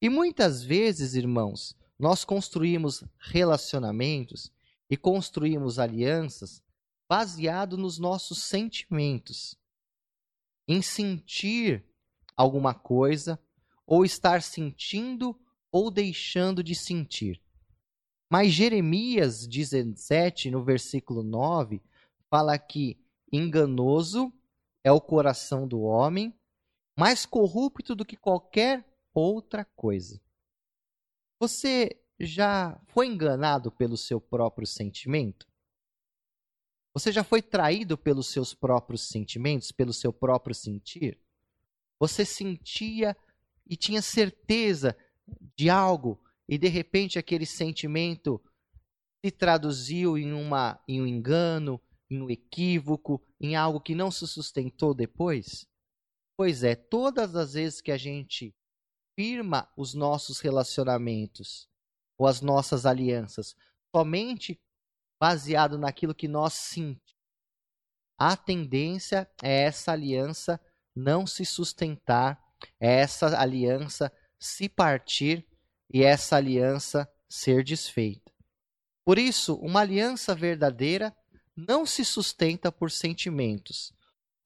E 0.00 0.08
muitas 0.08 0.62
vezes, 0.62 1.14
irmãos, 1.14 1.76
nós 1.98 2.24
construímos 2.24 3.04
relacionamentos 3.18 4.52
e 4.90 4.96
construímos 4.96 5.78
alianças 5.78 6.62
baseado 7.08 7.76
nos 7.76 7.98
nossos 7.98 8.44
sentimentos, 8.44 9.56
em 10.66 10.82
sentir 10.82 11.84
alguma 12.36 12.74
coisa 12.74 13.38
ou 13.86 14.04
estar 14.04 14.42
sentindo 14.42 15.38
ou 15.70 15.90
deixando 15.90 16.62
de 16.62 16.74
sentir. 16.74 17.40
Mas 18.30 18.52
Jeremias 18.52 19.46
17, 19.46 20.50
no 20.50 20.64
versículo 20.64 21.22
9, 21.22 21.82
fala 22.28 22.58
que 22.58 22.98
enganoso 23.30 24.32
é 24.82 24.90
o 24.90 25.00
coração 25.00 25.68
do 25.68 25.80
homem, 25.82 26.34
mais 26.96 27.26
corrupto 27.26 27.94
do 27.94 28.04
que 28.04 28.16
qualquer 28.16 28.84
outra 29.12 29.64
coisa. 29.64 30.20
Você 31.38 32.00
já 32.18 32.80
foi 32.88 33.06
enganado 33.06 33.70
pelo 33.70 33.96
seu 33.96 34.20
próprio 34.20 34.66
sentimento? 34.66 35.46
Você 36.92 37.10
já 37.10 37.24
foi 37.24 37.42
traído 37.42 37.98
pelos 37.98 38.28
seus 38.28 38.54
próprios 38.54 39.08
sentimentos, 39.08 39.72
pelo 39.72 39.92
seu 39.92 40.12
próprio 40.12 40.54
sentir? 40.54 41.20
Você 41.98 42.24
sentia 42.24 43.16
e 43.66 43.76
tinha 43.76 44.00
certeza 44.00 44.96
de 45.56 45.68
algo 45.68 46.22
e 46.48 46.56
de 46.56 46.68
repente 46.68 47.18
aquele 47.18 47.46
sentimento 47.46 48.40
se 49.24 49.30
traduziu 49.30 50.18
em, 50.18 50.32
uma, 50.32 50.78
em 50.86 51.00
um 51.00 51.06
engano, 51.06 51.80
em 52.10 52.20
um 52.20 52.30
equívoco, 52.30 53.20
em 53.40 53.56
algo 53.56 53.80
que 53.80 53.94
não 53.94 54.10
se 54.10 54.26
sustentou 54.26 54.94
depois? 54.94 55.66
Pois 56.36 56.64
é, 56.64 56.74
todas 56.74 57.36
as 57.36 57.54
vezes 57.54 57.80
que 57.80 57.92
a 57.92 57.96
gente 57.96 58.54
firma 59.14 59.70
os 59.76 59.94
nossos 59.94 60.40
relacionamentos 60.40 61.68
ou 62.18 62.26
as 62.26 62.40
nossas 62.40 62.84
alianças 62.84 63.54
somente 63.94 64.60
baseado 65.20 65.78
naquilo 65.78 66.14
que 66.14 66.26
nós 66.26 66.54
sentimos, 66.54 67.14
a 68.18 68.36
tendência 68.36 69.28
é 69.42 69.62
essa 69.62 69.92
aliança 69.92 70.60
não 70.94 71.26
se 71.26 71.44
sustentar, 71.44 72.40
é 72.80 73.00
essa 73.00 73.38
aliança 73.38 74.12
se 74.38 74.68
partir 74.68 75.46
e 75.92 76.02
essa 76.02 76.36
aliança 76.36 77.10
ser 77.28 77.64
desfeita. 77.64 78.32
Por 79.04 79.18
isso, 79.18 79.54
uma 79.56 79.80
aliança 79.80 80.34
verdadeira 80.34 81.14
não 81.56 81.84
se 81.84 82.04
sustenta 82.04 82.72
por 82.72 82.90
sentimentos. 82.90 83.92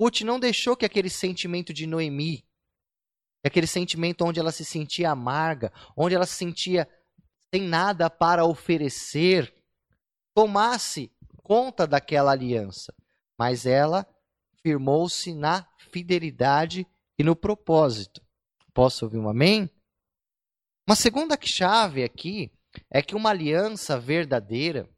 Ruth 0.00 0.20
não 0.20 0.38
deixou 0.38 0.76
que 0.76 0.86
aquele 0.86 1.10
sentimento 1.10 1.72
de 1.72 1.86
Noemi, 1.86 2.46
aquele 3.44 3.66
sentimento 3.66 4.24
onde 4.24 4.38
ela 4.38 4.52
se 4.52 4.64
sentia 4.64 5.10
amarga, 5.10 5.72
onde 5.96 6.14
ela 6.14 6.26
se 6.26 6.34
sentia 6.34 6.88
sem 7.52 7.62
nada 7.62 8.08
para 8.08 8.44
oferecer, 8.44 9.52
tomasse 10.34 11.10
conta 11.42 11.86
daquela 11.86 12.32
aliança, 12.32 12.94
mas 13.38 13.66
ela 13.66 14.06
firmou-se 14.62 15.34
na 15.34 15.66
fidelidade 15.90 16.86
e 17.18 17.24
no 17.24 17.34
propósito. 17.34 18.22
Posso 18.74 19.04
ouvir 19.04 19.18
um 19.18 19.28
amém? 19.28 19.70
Uma 20.86 20.94
segunda 20.94 21.38
chave 21.42 22.04
aqui 22.04 22.52
é 22.90 23.02
que 23.02 23.14
uma 23.14 23.30
aliança 23.30 23.98
verdadeira, 23.98 24.88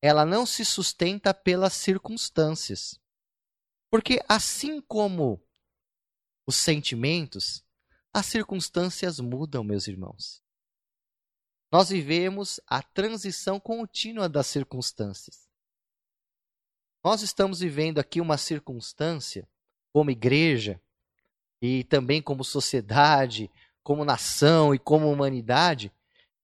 ela 0.00 0.24
não 0.24 0.46
se 0.46 0.64
sustenta 0.64 1.34
pelas 1.34 1.74
circunstâncias. 1.74 2.98
Porque 3.90 4.20
assim 4.28 4.80
como 4.80 5.42
os 6.46 6.56
sentimentos, 6.56 7.64
as 8.12 8.26
circunstâncias 8.26 9.20
mudam, 9.20 9.62
meus 9.62 9.86
irmãos. 9.86 10.42
Nós 11.70 11.90
vivemos 11.90 12.58
a 12.66 12.82
transição 12.82 13.60
contínua 13.60 14.28
das 14.28 14.46
circunstâncias. 14.46 15.48
Nós 17.04 17.22
estamos 17.22 17.60
vivendo 17.60 17.98
aqui 17.98 18.20
uma 18.20 18.38
circunstância, 18.38 19.48
como 19.92 20.10
igreja, 20.10 20.80
e 21.60 21.84
também 21.84 22.22
como 22.22 22.42
sociedade, 22.44 23.50
como 23.82 24.04
nação 24.04 24.74
e 24.74 24.78
como 24.78 25.10
humanidade. 25.10 25.92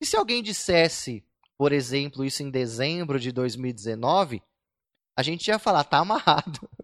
E 0.01 0.07
se 0.07 0.17
alguém 0.17 0.43
dissesse, 0.43 1.25
por 1.57 1.73
exemplo, 1.73 2.25
isso 2.25 2.43
em 2.43 2.51
dezembro 2.51 3.19
de 3.19 3.33
2019, 3.33 4.43
a 5.17 5.23
gente 5.23 5.49
ia 5.49 5.59
falar, 5.59 5.85
tá 5.85 5.99
amarrado. 5.99 6.69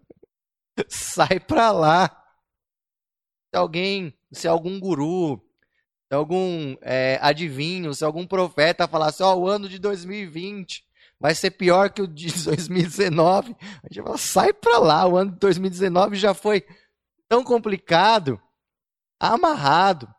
Sai 0.89 1.39
pra 1.39 1.71
lá. 1.71 2.09
Se 3.53 3.57
alguém, 3.57 4.13
se 4.31 4.47
algum 4.47 4.79
guru, 4.79 5.41
se 6.07 6.15
algum 6.15 6.75
é, 6.81 7.19
adivinho, 7.21 7.93
se 7.93 8.03
algum 8.03 8.25
profeta 8.25 8.87
falasse, 8.87 9.21
ó, 9.23 9.33
oh, 9.33 9.41
o 9.41 9.47
ano 9.47 9.67
de 9.67 9.79
2020 9.79 10.85
vai 11.19 11.35
ser 11.35 11.51
pior 11.51 11.89
que 11.91 12.01
o 12.01 12.07
de 12.07 12.31
2019, 12.43 13.55
a 13.61 13.87
gente 13.91 14.03
fala, 14.03 14.17
sai 14.17 14.53
pra 14.53 14.79
lá, 14.79 15.07
o 15.07 15.15
ano 15.15 15.31
de 15.31 15.39
2019 15.39 16.15
já 16.15 16.33
foi 16.33 16.65
tão 17.29 17.43
complicado, 17.43 18.41
amarrado, 19.19 20.13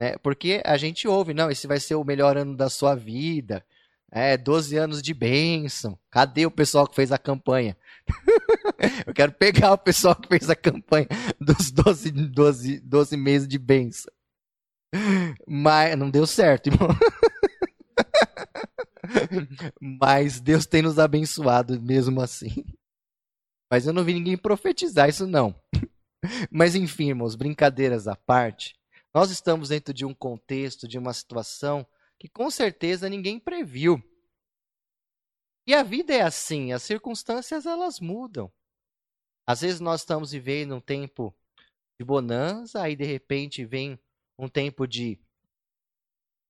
né? 0.00 0.16
Porque 0.18 0.62
a 0.64 0.76
gente 0.76 1.08
ouve, 1.08 1.34
não, 1.34 1.50
esse 1.50 1.66
vai 1.66 1.80
ser 1.80 1.96
o 1.96 2.04
melhor 2.04 2.36
ano 2.36 2.56
da 2.56 2.70
sua 2.70 2.94
vida, 2.94 3.64
é, 4.10 4.36
12 4.36 4.76
anos 4.76 5.02
de 5.02 5.12
bênção. 5.12 5.98
Cadê 6.10 6.46
o 6.46 6.50
pessoal 6.50 6.86
que 6.86 6.94
fez 6.94 7.12
a 7.12 7.18
campanha? 7.18 7.76
Eu 9.06 9.12
quero 9.12 9.32
pegar 9.32 9.72
o 9.72 9.78
pessoal 9.78 10.14
que 10.14 10.28
fez 10.28 10.48
a 10.48 10.56
campanha 10.56 11.08
dos 11.40 11.70
12, 11.70 12.10
12, 12.10 12.80
12 12.80 13.16
meses 13.16 13.48
de 13.48 13.58
bênção. 13.58 14.12
Mas 15.46 15.96
não 15.96 16.10
deu 16.10 16.26
certo, 16.26 16.68
irmão. 16.68 16.88
Mas 19.80 20.40
Deus 20.40 20.66
tem 20.66 20.82
nos 20.82 20.98
abençoado 20.98 21.80
mesmo 21.80 22.20
assim. 22.20 22.64
Mas 23.70 23.86
eu 23.86 23.92
não 23.92 24.04
vi 24.04 24.14
ninguém 24.14 24.36
profetizar 24.36 25.08
isso 25.08 25.26
não. 25.26 25.54
Mas 26.50 26.74
enfim, 26.74 27.08
irmãos, 27.08 27.34
brincadeiras 27.34 28.08
à 28.08 28.16
parte, 28.16 28.74
nós 29.14 29.30
estamos 29.30 29.68
dentro 29.68 29.92
de 29.92 30.04
um 30.04 30.14
contexto, 30.14 30.88
de 30.88 30.98
uma 30.98 31.12
situação 31.12 31.86
que 32.18 32.28
com 32.28 32.50
certeza 32.50 33.08
ninguém 33.08 33.38
previu. 33.38 34.02
E 35.66 35.74
a 35.74 35.82
vida 35.82 36.14
é 36.14 36.22
assim, 36.22 36.72
as 36.72 36.82
circunstâncias 36.82 37.66
elas 37.66 38.00
mudam. 38.00 38.50
Às 39.46 39.60
vezes 39.60 39.80
nós 39.80 40.00
estamos 40.00 40.32
vivendo 40.32 40.74
um 40.74 40.80
tempo 40.80 41.34
de 41.98 42.04
bonança, 42.04 42.82
aí 42.82 42.96
de 42.96 43.04
repente 43.04 43.64
vem 43.64 43.98
um 44.38 44.48
tempo 44.48 44.86
de, 44.86 45.20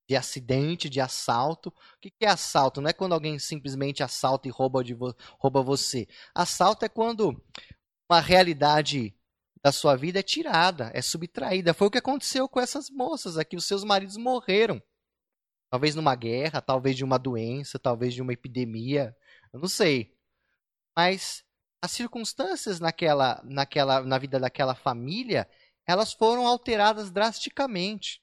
de 0.09 0.17
acidente, 0.17 0.89
de 0.89 1.01
assalto. 1.01 1.71
O 1.71 1.75
que 2.01 2.13
é 2.21 2.29
assalto? 2.29 2.81
Não 2.81 2.91
é 2.91 2.93
quando 2.93 3.13
alguém 3.13 3.39
simplesmente 3.39 4.03
assalta 4.03 4.47
e 4.47 4.51
rouba, 4.51 4.85
de 4.85 4.95
vo 4.95 5.15
rouba 5.39 5.63
você. 5.63 6.07
Assalto 6.35 6.85
é 6.85 6.89
quando 6.89 7.41
uma 8.11 8.21
realidade 8.21 9.15
da 9.63 9.73
sua 9.73 9.97
vida 9.97 10.21
é 10.21 10.23
tirada, 10.23 10.91
é 10.95 11.03
subtraída. 11.03 11.75
Foi 11.75 11.89
o 11.89 11.91
que 11.91 11.99
aconteceu 11.99 12.49
com 12.49 12.61
essas 12.61 12.89
moças 12.91 13.37
aqui. 13.37 13.57
Os 13.57 13.65
seus 13.65 13.85
maridos 13.85 14.17
morreram. 14.17 14.83
Talvez 15.71 15.95
numa 15.95 16.15
guerra, 16.15 16.61
talvez 16.61 16.97
de 16.97 17.05
uma 17.05 17.19
doença, 17.19 17.79
talvez 17.79 18.15
de 18.15 18.23
uma 18.23 18.33
epidemia. 18.33 19.17
Eu 19.53 19.61
não 19.61 19.69
sei. 19.69 20.17
Mas 20.97 21.45
as 21.83 21.91
circunstâncias 21.91 22.81
naquela, 22.81 23.41
naquela, 23.45 24.01
na 24.03 24.19
vida 24.19 24.41
daquela 24.41 24.75
família 24.75 25.49
elas 25.89 26.13
foram 26.13 26.47
alteradas 26.47 27.11
drasticamente. 27.11 28.23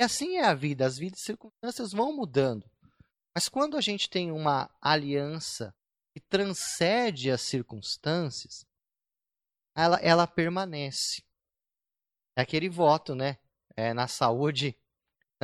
E 0.00 0.04
assim 0.04 0.36
é 0.36 0.44
a 0.44 0.54
vida, 0.54 0.86
as 0.86 0.96
vidas 0.96 1.22
circunstâncias 1.22 1.90
vão 1.90 2.14
mudando. 2.14 2.70
Mas 3.34 3.48
quando 3.48 3.76
a 3.76 3.80
gente 3.80 4.08
tem 4.08 4.30
uma 4.30 4.70
aliança 4.80 5.74
que 6.12 6.20
transcende 6.20 7.32
as 7.32 7.42
circunstâncias, 7.42 8.64
ela, 9.76 9.96
ela 9.96 10.24
permanece. 10.24 11.24
É 12.36 12.42
aquele 12.42 12.68
voto, 12.68 13.16
né? 13.16 13.38
É, 13.76 13.92
na 13.92 14.06
saúde, 14.06 14.78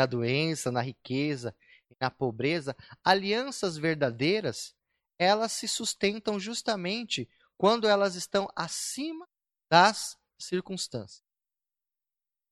na 0.01 0.07
doença, 0.07 0.73
na 0.73 0.81
riqueza, 0.81 1.55
na 2.01 2.11
pobreza. 2.11 2.75
Alianças 3.05 3.77
verdadeiras, 3.77 4.75
elas 5.19 5.53
se 5.53 5.69
sustentam 5.69 6.41
justamente 6.41 7.29
quando 7.59 7.87
elas 7.87 8.15
estão 8.15 8.49
acima 8.57 9.29
das 9.71 10.19
circunstâncias. 10.39 11.23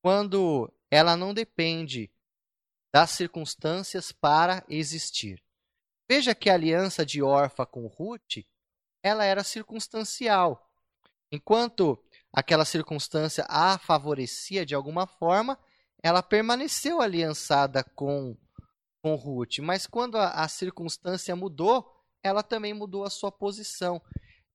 Quando 0.02 0.70
ela 0.90 1.16
não 1.16 1.32
depende 1.32 2.10
das 2.92 3.10
circunstâncias 3.12 4.12
para 4.12 4.62
existir. 4.68 5.42
Veja 6.06 6.34
que 6.34 6.50
a 6.50 6.54
aliança 6.54 7.04
de 7.04 7.22
Orfa 7.22 7.64
com 7.64 7.86
Ruth, 7.86 8.44
ela 9.02 9.24
era 9.24 9.42
circunstancial. 9.42 10.70
Enquanto 11.32 11.98
aquela 12.30 12.66
circunstância 12.66 13.46
a 13.48 13.78
favorecia 13.78 14.66
de 14.66 14.74
alguma 14.74 15.06
forma, 15.06 15.58
ela 16.02 16.22
permaneceu 16.22 17.00
aliançada 17.00 17.82
com, 17.82 18.36
com 19.02 19.14
Ruth. 19.14 19.58
Mas 19.58 19.86
quando 19.86 20.16
a, 20.16 20.30
a 20.30 20.48
circunstância 20.48 21.34
mudou, 21.34 21.90
ela 22.22 22.42
também 22.42 22.74
mudou 22.74 23.04
a 23.04 23.10
sua 23.10 23.32
posição. 23.32 24.00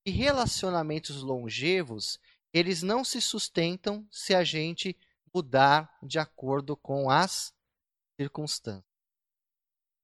E 0.05 0.11
relacionamentos 0.11 1.21
longevos, 1.21 2.19
eles 2.53 2.83
não 2.83 3.03
se 3.03 3.21
sustentam 3.21 4.05
se 4.11 4.35
a 4.35 4.43
gente 4.43 4.97
mudar 5.33 5.89
de 6.03 6.19
acordo 6.19 6.75
com 6.77 7.09
as 7.09 7.53
circunstâncias. 8.19 8.83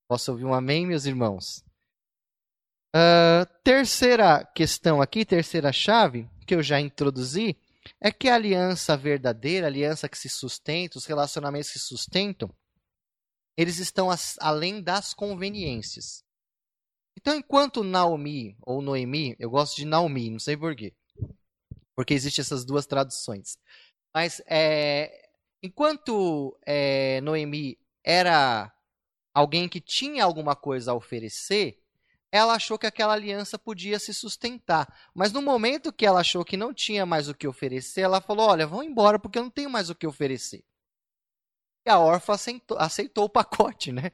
Posso 0.07 0.31
ouvir 0.31 0.45
um 0.45 0.53
amém, 0.53 0.87
meus 0.87 1.05
irmãos? 1.05 1.63
Uh, 2.95 3.45
terceira 3.63 4.43
questão 4.55 4.99
aqui, 4.99 5.23
terceira 5.23 5.71
chave, 5.71 6.27
que 6.47 6.55
eu 6.55 6.63
já 6.63 6.81
introduzi, 6.81 7.55
é 7.99 8.11
que 8.11 8.27
a 8.27 8.35
aliança 8.35 8.95
verdadeira, 8.97 9.67
a 9.67 9.69
aliança 9.69 10.09
que 10.09 10.17
se 10.17 10.29
sustenta, 10.29 10.97
os 10.97 11.05
relacionamentos 11.05 11.71
que 11.71 11.79
se 11.79 11.85
sustentam, 11.87 12.53
eles 13.57 13.77
estão 13.79 14.09
as, 14.09 14.37
além 14.39 14.81
das 14.81 15.13
conveniências. 15.13 16.23
Então, 17.17 17.35
enquanto 17.35 17.83
Naomi 17.83 18.55
ou 18.61 18.81
Noemi, 18.81 19.35
eu 19.37 19.49
gosto 19.49 19.75
de 19.75 19.85
Naomi, 19.85 20.29
não 20.29 20.39
sei 20.39 20.55
porquê, 20.55 20.93
porque 21.95 22.13
existem 22.13 22.41
essas 22.41 22.63
duas 22.63 22.85
traduções. 22.85 23.57
Mas 24.13 24.41
é, 24.47 25.29
enquanto 25.61 26.57
é, 26.65 27.19
Noemi 27.21 27.77
era 28.03 28.73
alguém 29.33 29.67
que 29.67 29.81
tinha 29.81 30.23
alguma 30.23 30.55
coisa 30.55 30.91
a 30.91 30.95
oferecer, 30.95 31.78
ela 32.31 32.53
achou 32.53 32.77
que 32.77 32.85
aquela 32.85 33.13
aliança 33.13 33.57
podia 33.57 33.97
se 33.97 34.13
sustentar. 34.13 34.87
Mas 35.13 35.31
no 35.31 35.41
momento 35.41 35.91
que 35.91 36.05
ela 36.05 36.19
achou 36.19 36.45
que 36.45 36.57
não 36.57 36.73
tinha 36.73 37.05
mais 37.05 37.27
o 37.27 37.33
que 37.33 37.47
oferecer, 37.47 38.01
ela 38.01 38.21
falou: 38.21 38.47
Olha, 38.47 38.67
vão 38.67 38.83
embora 38.83 39.17
porque 39.19 39.39
eu 39.39 39.43
não 39.43 39.49
tenho 39.49 39.69
mais 39.69 39.89
o 39.89 39.95
que 39.95 40.05
oferecer. 40.05 40.63
E 41.85 41.89
a 41.89 41.97
órfã 41.99 42.33
aceitou, 42.33 42.77
aceitou 42.77 43.25
o 43.25 43.29
pacote, 43.29 43.91
né? 43.91 44.11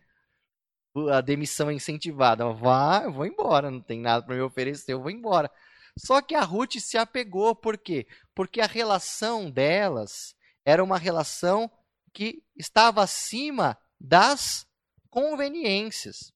A 1.12 1.19
demissão 1.19 1.69
incentivada. 1.69 2.45
Vá, 2.53 3.01
eu 3.03 3.12
vou 3.12 3.25
embora, 3.25 3.69
não 3.69 3.81
tem 3.81 4.00
nada 4.00 4.25
para 4.25 4.36
me 4.36 4.41
oferecer, 4.41 4.93
eu 4.93 5.01
vou 5.01 5.12
embora. 5.12 5.51
Só 5.98 6.22
que 6.22 6.36
a 6.36 6.41
Ruth 6.41 6.75
se 6.79 6.98
apegou, 6.98 7.55
por 7.55 7.77
quê? 7.77 8.07
Porque 8.34 8.62
a 8.62 8.65
relação 8.65 9.50
delas 9.50 10.36
era 10.63 10.84
uma 10.84 10.98
relação 10.98 11.69
que 12.13 12.43
estava 12.55 13.03
acima 13.03 13.77
das 14.00 14.65
conveniências 15.10 16.34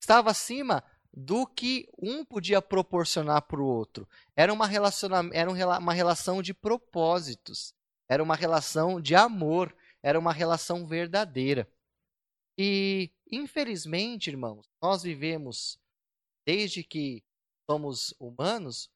estava 0.00 0.30
acima 0.30 0.82
do 1.12 1.46
que 1.46 1.88
um 1.98 2.24
podia 2.24 2.60
proporcionar 2.60 3.42
para 3.42 3.60
o 3.60 3.66
outro. 3.66 4.06
Era 4.36 4.52
uma, 4.52 4.68
era 5.32 5.50
uma 5.50 5.94
relação 5.94 6.42
de 6.42 6.52
propósitos, 6.52 7.74
era 8.08 8.22
uma 8.22 8.36
relação 8.36 9.00
de 9.00 9.14
amor, 9.14 9.74
era 10.02 10.18
uma 10.18 10.32
relação 10.32 10.86
verdadeira. 10.86 11.66
E, 12.58 13.10
infelizmente, 13.30 14.28
irmãos, 14.28 14.66
nós 14.80 15.02
vivemos, 15.02 15.78
desde 16.46 16.84
que 16.84 17.24
somos 17.68 18.14
humanos, 18.20 18.90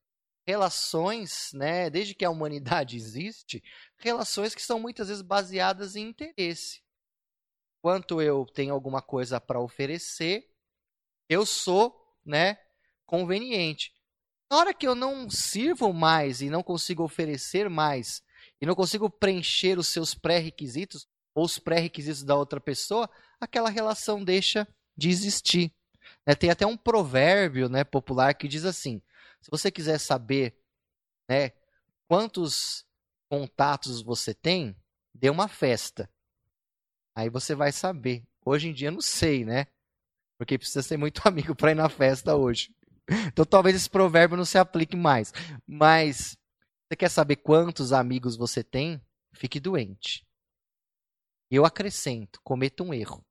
relações, 0.47 1.53
né, 1.53 1.89
desde 1.89 2.15
que 2.15 2.25
a 2.25 2.31
humanidade 2.31 2.97
existe, 2.99 3.63
relações 3.97 4.55
que 4.55 4.63
são 4.63 4.79
muitas 4.79 5.09
vezes 5.09 5.23
baseadas 5.23 5.97
em 5.97 6.09
interesse. 6.09 6.83
Quanto 7.83 8.21
eu 8.21 8.45
tenho 8.45 8.75
alguma 8.75 9.01
coisa 9.01 9.41
para 9.41 9.61
oferecer, 9.61 10.50
eu 11.31 11.47
sou, 11.47 11.97
né, 12.27 12.59
conveniente. 13.07 13.95
Na 14.51 14.59
hora 14.59 14.75
que 14.75 14.87
eu 14.87 14.97
não 14.97 15.31
sirvo 15.31 15.93
mais 15.93 16.43
e 16.43 16.51
não 16.51 16.61
consigo 16.61 17.05
oferecer 17.05 17.71
mais 17.71 18.21
e 18.61 18.67
não 18.67 18.75
consigo 18.75 19.09
preencher 19.09 19.79
os 19.79 19.87
seus 19.87 20.13
pré-requisitos 20.13 21.07
ou 21.33 21.45
os 21.45 21.57
pré-requisitos 21.57 22.25
da 22.25 22.35
outra 22.35 22.61
pessoa, 22.61 23.09
aquela 23.41 23.71
relação 23.71 24.25
deixa 24.25 24.67
de 24.97 25.09
existir. 25.09 25.73
É, 26.27 26.35
tem 26.35 26.51
até 26.51 26.67
um 26.67 26.77
provérbio 26.77 27.69
né, 27.69 27.85
popular 27.85 28.35
que 28.35 28.49
diz 28.49 28.65
assim: 28.65 29.01
se 29.41 29.49
você 29.49 29.71
quiser 29.71 29.99
saber 29.99 30.59
né, 31.29 31.53
quantos 32.09 32.85
contatos 33.29 34.03
você 34.03 34.35
tem, 34.35 34.77
dê 35.15 35.31
uma 35.31 35.47
festa. 35.47 36.11
Aí 37.15 37.31
você 37.31 37.55
vai 37.55 37.71
saber. 37.71 38.25
Hoje 38.45 38.69
em 38.69 38.73
dia 38.73 38.91
não 38.91 39.01
sei, 39.01 39.45
né? 39.45 39.69
Porque 40.41 40.57
precisa 40.57 40.81
ser 40.81 40.97
muito 40.97 41.21
amigo 41.29 41.55
para 41.55 41.73
ir 41.73 41.75
na 41.75 41.91
festa 41.91 42.35
hoje. 42.35 42.75
Então 43.27 43.45
talvez 43.45 43.77
esse 43.77 43.91
provérbio 43.91 44.39
não 44.39 44.45
se 44.47 44.57
aplique 44.57 44.97
mais. 44.97 45.35
Mas 45.67 46.35
você 46.89 46.97
quer 46.97 47.11
saber 47.11 47.37
quantos 47.37 47.93
amigos 47.93 48.37
você 48.39 48.65
tem? 48.65 49.05
Fique 49.35 49.61
doente. 49.61 50.27
Eu 51.51 51.67
acrescento, 51.67 52.41
cometa 52.43 52.83
um 52.83 52.95
erro. 52.95 53.23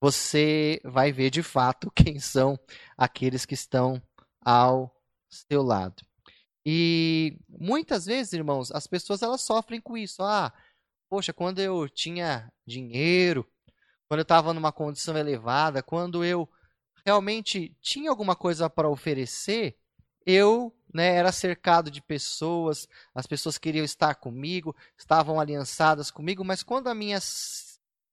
Você 0.00 0.80
vai 0.84 1.10
ver 1.10 1.30
de 1.30 1.42
fato 1.42 1.90
quem 1.96 2.20
são 2.20 2.56
aqueles 2.96 3.44
que 3.44 3.54
estão 3.54 4.00
ao 4.40 4.94
seu 5.28 5.60
lado. 5.60 6.06
E 6.64 7.36
muitas 7.48 8.06
vezes, 8.06 8.32
irmãos, 8.32 8.70
as 8.70 8.86
pessoas 8.86 9.22
elas 9.22 9.40
sofrem 9.40 9.80
com 9.80 9.98
isso. 9.98 10.22
Ah, 10.22 10.52
poxa, 11.10 11.32
quando 11.32 11.58
eu 11.58 11.88
tinha 11.88 12.48
dinheiro, 12.64 13.44
quando 14.08 14.20
eu 14.20 14.22
estava 14.22 14.54
numa 14.54 14.72
condição 14.72 15.16
elevada, 15.16 15.82
quando 15.82 16.24
eu 16.24 16.48
realmente 17.04 17.76
tinha 17.80 18.10
alguma 18.10 18.34
coisa 18.34 18.68
para 18.68 18.88
oferecer, 18.88 19.78
eu 20.24 20.74
né, 20.92 21.14
era 21.14 21.30
cercado 21.30 21.90
de 21.90 22.00
pessoas, 22.00 22.88
as 23.14 23.26
pessoas 23.26 23.58
queriam 23.58 23.84
estar 23.84 24.14
comigo, 24.14 24.74
estavam 24.96 25.38
aliançadas 25.38 26.10
comigo, 26.10 26.44
mas 26.44 26.62
quando 26.62 26.88
a 26.88 26.94
minha, 26.94 27.18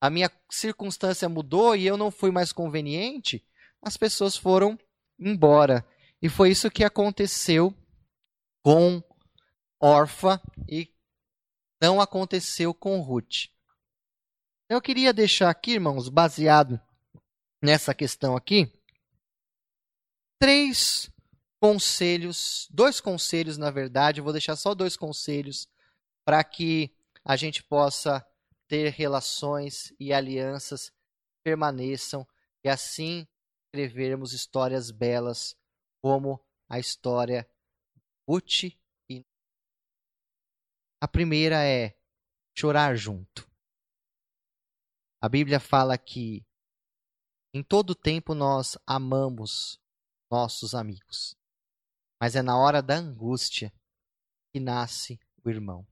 a 0.01 0.09
minha 0.09 0.29
circunstância 0.49 1.29
mudou 1.29 1.75
e 1.75 1.87
eu 1.87 1.97
não 1.97 2.11
fui 2.11 2.31
mais 2.31 2.51
conveniente, 2.51 3.45
as 3.81 3.95
pessoas 3.95 4.35
foram 4.35 4.77
embora. 5.17 5.85
E 6.21 6.27
foi 6.27 6.51
isso 6.51 6.71
que 6.71 6.83
aconteceu 6.83 7.73
com 8.63 9.01
Orfa 9.79 10.41
e 10.67 10.89
não 11.81 12.01
aconteceu 12.01 12.73
com 12.73 12.99
Ruth. 12.99 13.47
Eu 14.67 14.81
queria 14.81 15.13
deixar 15.13 15.51
aqui, 15.51 15.73
irmãos, 15.73 16.09
baseado 16.09 16.81
nessa 17.61 17.93
questão 17.93 18.35
aqui, 18.35 18.71
três 20.39 21.07
conselhos, 21.59 22.67
dois 22.71 22.99
conselhos, 22.99 23.57
na 23.57 23.69
verdade, 23.69 24.19
eu 24.19 24.23
vou 24.23 24.33
deixar 24.33 24.55
só 24.55 24.73
dois 24.73 24.97
conselhos 24.97 25.67
para 26.25 26.43
que 26.43 26.91
a 27.23 27.35
gente 27.35 27.63
possa 27.63 28.25
ter 28.67 28.91
relações 28.91 29.93
e 29.99 30.11
alianças 30.11 30.91
permaneçam 31.43 32.27
e 32.63 32.69
assim 32.69 33.27
escrevermos 33.67 34.33
histórias 34.33 34.89
belas 34.89 35.55
como 36.01 36.43
a 36.67 36.79
história 36.79 37.47
Ruth 38.27 38.63
e 39.07 39.23
a 40.99 41.07
primeira 41.07 41.63
é 41.63 41.95
chorar 42.57 42.95
junto. 42.95 43.47
A 45.25 45.27
Bíblia 45.27 45.59
fala 45.59 45.97
que 45.97 46.45
em 47.51 47.63
todo 47.63 47.95
tempo 47.95 48.35
nós 48.35 48.77
amamos 48.85 49.81
nossos 50.29 50.75
amigos, 50.75 51.35
mas 52.21 52.35
é 52.35 52.43
na 52.43 52.55
hora 52.55 52.79
da 52.79 52.97
angústia 52.97 53.73
que 54.53 54.59
nasce 54.59 55.19
o 55.43 55.49
irmão. 55.49 55.83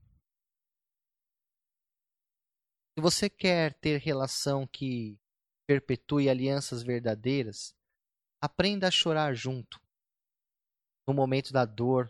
Se 2.96 3.02
você 3.02 3.28
quer 3.28 3.74
ter 3.80 3.98
relação 3.98 4.68
que 4.68 5.18
perpetue 5.66 6.30
alianças 6.30 6.84
verdadeiras, 6.84 7.74
aprenda 8.40 8.86
a 8.86 8.92
chorar 8.92 9.34
junto. 9.34 9.80
No 11.08 11.12
momento 11.12 11.52
da 11.52 11.64
dor, 11.64 12.08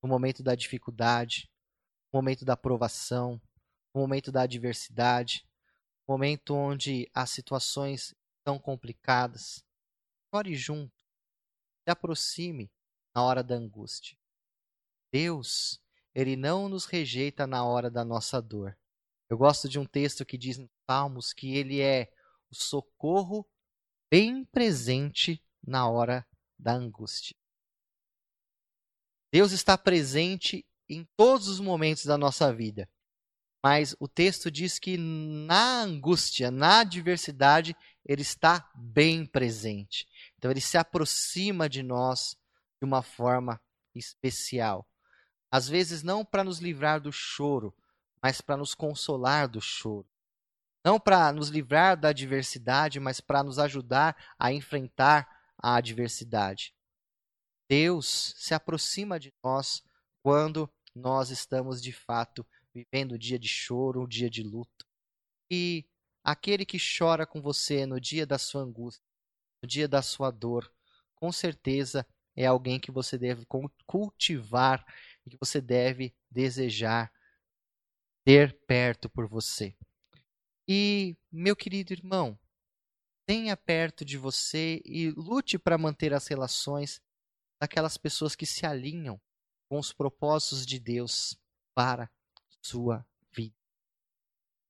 no 0.00 0.08
momento 0.08 0.44
da 0.44 0.54
dificuldade, 0.54 1.50
no 2.12 2.18
momento 2.18 2.44
da 2.44 2.56
provação, 2.56 3.32
no 3.92 4.00
momento 4.00 4.30
da 4.30 4.42
adversidade, 4.42 5.44
momento 6.06 6.54
onde 6.54 7.10
as 7.14 7.30
situações 7.30 8.14
estão 8.38 8.58
complicadas. 8.58 9.64
Ore 10.32 10.54
junto, 10.54 10.92
se 11.84 11.90
aproxime 11.90 12.70
na 13.14 13.22
hora 13.22 13.42
da 13.42 13.54
angústia. 13.54 14.16
Deus, 15.12 15.80
ele 16.14 16.36
não 16.36 16.68
nos 16.68 16.84
rejeita 16.84 17.46
na 17.46 17.64
hora 17.64 17.90
da 17.90 18.04
nossa 18.04 18.40
dor. 18.40 18.76
Eu 19.28 19.36
gosto 19.36 19.68
de 19.68 19.78
um 19.78 19.84
texto 19.84 20.24
que 20.24 20.38
diz 20.38 20.58
em 20.58 20.68
Salmos 20.88 21.32
que 21.32 21.56
ele 21.56 21.80
é 21.80 22.12
o 22.50 22.54
socorro 22.54 23.48
bem 24.10 24.44
presente 24.44 25.42
na 25.66 25.88
hora 25.88 26.26
da 26.58 26.72
angústia. 26.72 27.36
Deus 29.32 29.52
está 29.52 29.76
presente 29.76 30.64
em 30.88 31.04
todos 31.16 31.48
os 31.48 31.58
momentos 31.58 32.04
da 32.04 32.16
nossa 32.16 32.52
vida. 32.54 32.88
Mas 33.68 33.96
o 33.98 34.06
texto 34.06 34.48
diz 34.48 34.78
que 34.78 34.96
na 34.96 35.82
angústia, 35.82 36.52
na 36.52 36.82
adversidade, 36.82 37.74
ele 38.04 38.22
está 38.22 38.70
bem 38.76 39.26
presente. 39.26 40.06
Então 40.38 40.52
ele 40.52 40.60
se 40.60 40.78
aproxima 40.78 41.68
de 41.68 41.82
nós 41.82 42.36
de 42.80 42.84
uma 42.84 43.02
forma 43.02 43.60
especial. 43.92 44.88
Às 45.50 45.68
vezes 45.68 46.04
não 46.04 46.24
para 46.24 46.44
nos 46.44 46.60
livrar 46.60 47.00
do 47.00 47.10
choro, 47.10 47.74
mas 48.22 48.40
para 48.40 48.56
nos 48.56 48.72
consolar 48.72 49.48
do 49.48 49.60
choro. 49.60 50.08
Não 50.84 51.00
para 51.00 51.32
nos 51.32 51.48
livrar 51.48 51.96
da 51.96 52.10
adversidade, 52.10 53.00
mas 53.00 53.20
para 53.20 53.42
nos 53.42 53.58
ajudar 53.58 54.16
a 54.38 54.52
enfrentar 54.52 55.28
a 55.60 55.74
adversidade. 55.74 56.72
Deus 57.68 58.32
se 58.36 58.54
aproxima 58.54 59.18
de 59.18 59.34
nós 59.42 59.82
quando 60.22 60.72
nós 60.94 61.30
estamos 61.30 61.82
de 61.82 61.92
fato 61.92 62.46
vivendo 62.76 63.14
um 63.14 63.18
dia 63.18 63.38
de 63.38 63.48
choro, 63.48 64.02
um 64.02 64.08
dia 64.08 64.28
de 64.28 64.42
luto. 64.42 64.86
E 65.50 65.88
aquele 66.22 66.66
que 66.66 66.76
chora 66.78 67.26
com 67.26 67.40
você 67.40 67.86
no 67.86 67.98
dia 67.98 68.26
da 68.26 68.36
sua 68.36 68.60
angústia, 68.62 69.02
no 69.62 69.68
dia 69.68 69.88
da 69.88 70.02
sua 70.02 70.30
dor, 70.30 70.70
com 71.14 71.32
certeza 71.32 72.06
é 72.36 72.44
alguém 72.44 72.78
que 72.78 72.90
você 72.90 73.16
deve 73.16 73.46
cultivar 73.86 74.84
e 75.24 75.30
que 75.30 75.38
você 75.40 75.58
deve 75.58 76.14
desejar 76.30 77.10
ter 78.26 78.58
perto 78.66 79.08
por 79.08 79.26
você. 79.26 79.74
E, 80.68 81.16
meu 81.32 81.56
querido 81.56 81.94
irmão, 81.94 82.38
tenha 83.26 83.56
perto 83.56 84.04
de 84.04 84.18
você 84.18 84.82
e 84.84 85.10
lute 85.12 85.58
para 85.58 85.78
manter 85.78 86.12
as 86.12 86.26
relações 86.26 87.00
daquelas 87.58 87.96
pessoas 87.96 88.36
que 88.36 88.44
se 88.44 88.66
alinham 88.66 89.18
com 89.70 89.78
os 89.78 89.92
propósitos 89.92 90.66
de 90.66 90.78
Deus 90.78 91.38
para 91.74 92.10
sua 92.66 93.06
vida. 93.34 93.54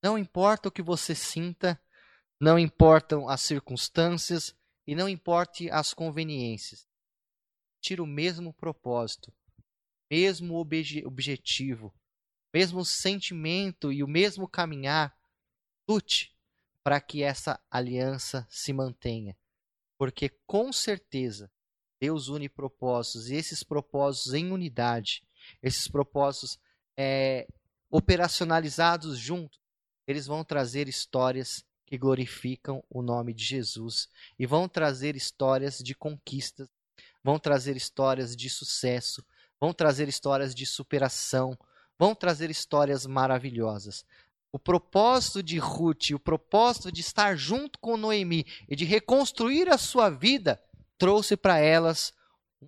Não 0.01 0.17
importa 0.17 0.69
o 0.69 0.71
que 0.71 0.81
você 0.81 1.15
sinta, 1.15 1.79
não 2.39 2.59
importam 2.59 3.27
as 3.27 3.41
circunstâncias 3.41 4.55
e 4.85 4.95
não 4.95 5.09
importe 5.09 5.69
as 5.71 5.93
conveniências. 5.93 6.87
Tira 7.81 8.03
o 8.03 8.07
mesmo 8.07 8.53
propósito, 8.53 9.33
mesmo 10.09 10.55
obje 10.55 11.05
objetivo, 11.05 11.93
mesmo 12.53 12.85
sentimento 12.85 13.91
e 13.91 14.03
o 14.03 14.07
mesmo 14.07 14.47
caminhar 14.47 15.15
Lute 15.89 16.35
para 16.83 16.99
que 16.99 17.23
essa 17.23 17.59
aliança 17.71 18.45
se 18.49 18.73
mantenha, 18.73 19.37
porque 19.97 20.29
com 20.45 20.71
certeza 20.73 21.49
Deus 21.99 22.27
une 22.27 22.49
propósitos 22.49 23.29
e 23.29 23.35
esses 23.35 23.63
propósitos 23.63 24.33
em 24.33 24.51
unidade, 24.51 25.23
esses 25.63 25.87
propósitos 25.87 26.59
é, 26.97 27.47
operacionalizados 27.89 29.17
juntos, 29.17 29.59
eles 30.05 30.25
vão 30.25 30.43
trazer 30.43 30.87
histórias 30.87 31.63
que 31.85 31.97
glorificam 31.97 32.83
o 32.89 33.01
nome 33.01 33.33
de 33.33 33.43
Jesus 33.43 34.09
e 34.37 34.45
vão 34.45 34.67
trazer 34.67 35.15
histórias 35.15 35.79
de 35.79 35.95
conquistas, 35.95 36.67
vão 37.23 37.39
trazer 37.39 37.77
histórias 37.77 38.35
de 38.35 38.49
sucesso, 38.49 39.25
vão 39.59 39.73
trazer 39.73 40.07
histórias 40.07 40.53
de 40.53 40.65
superação, 40.65 41.57
vão 41.97 42.13
trazer 42.13 42.49
histórias 42.49 43.05
maravilhosas 43.05 44.05
o 44.51 44.59
propósito 44.59 45.43
de 45.43 45.57
Ruth, 45.57 46.11
o 46.13 46.19
propósito 46.19 46.91
de 46.91 47.01
estar 47.01 47.35
junto 47.35 47.77
com 47.79 47.97
Noemi 47.97 48.45
e 48.67 48.75
de 48.75 48.85
reconstruir 48.85 49.69
a 49.69 49.77
sua 49.77 50.09
vida, 50.09 50.61
trouxe 50.97 51.35
para 51.35 51.59
elas 51.59 52.13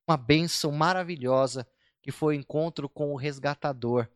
uma 0.07 0.17
bênção 0.17 0.71
maravilhosa, 0.71 1.67
que 2.01 2.11
foi 2.11 2.35
o 2.35 2.39
encontro 2.39 2.87
com 2.87 3.11
o 3.11 3.15
resgatador. 3.15 4.07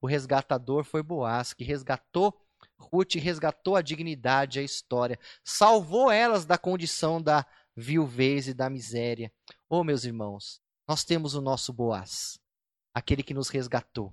O 0.00 0.06
resgatador 0.06 0.84
foi 0.84 1.02
Boaz, 1.02 1.52
que 1.52 1.64
resgatou 1.64 2.34
Ruth, 2.80 3.14
resgatou 3.16 3.76
a 3.76 3.82
dignidade, 3.82 4.58
a 4.58 4.62
história, 4.62 5.18
salvou 5.44 6.10
elas 6.10 6.44
da 6.44 6.56
condição 6.56 7.20
da 7.20 7.46
viuvez 7.76 8.48
e 8.48 8.54
da 8.54 8.70
miséria. 8.70 9.32
Oh, 9.68 9.84
meus 9.84 10.04
irmãos, 10.04 10.60
nós 10.88 11.04
temos 11.04 11.34
o 11.34 11.40
nosso 11.40 11.72
Boaz, 11.72 12.40
aquele 12.94 13.22
que 13.22 13.34
nos 13.34 13.48
resgatou, 13.48 14.12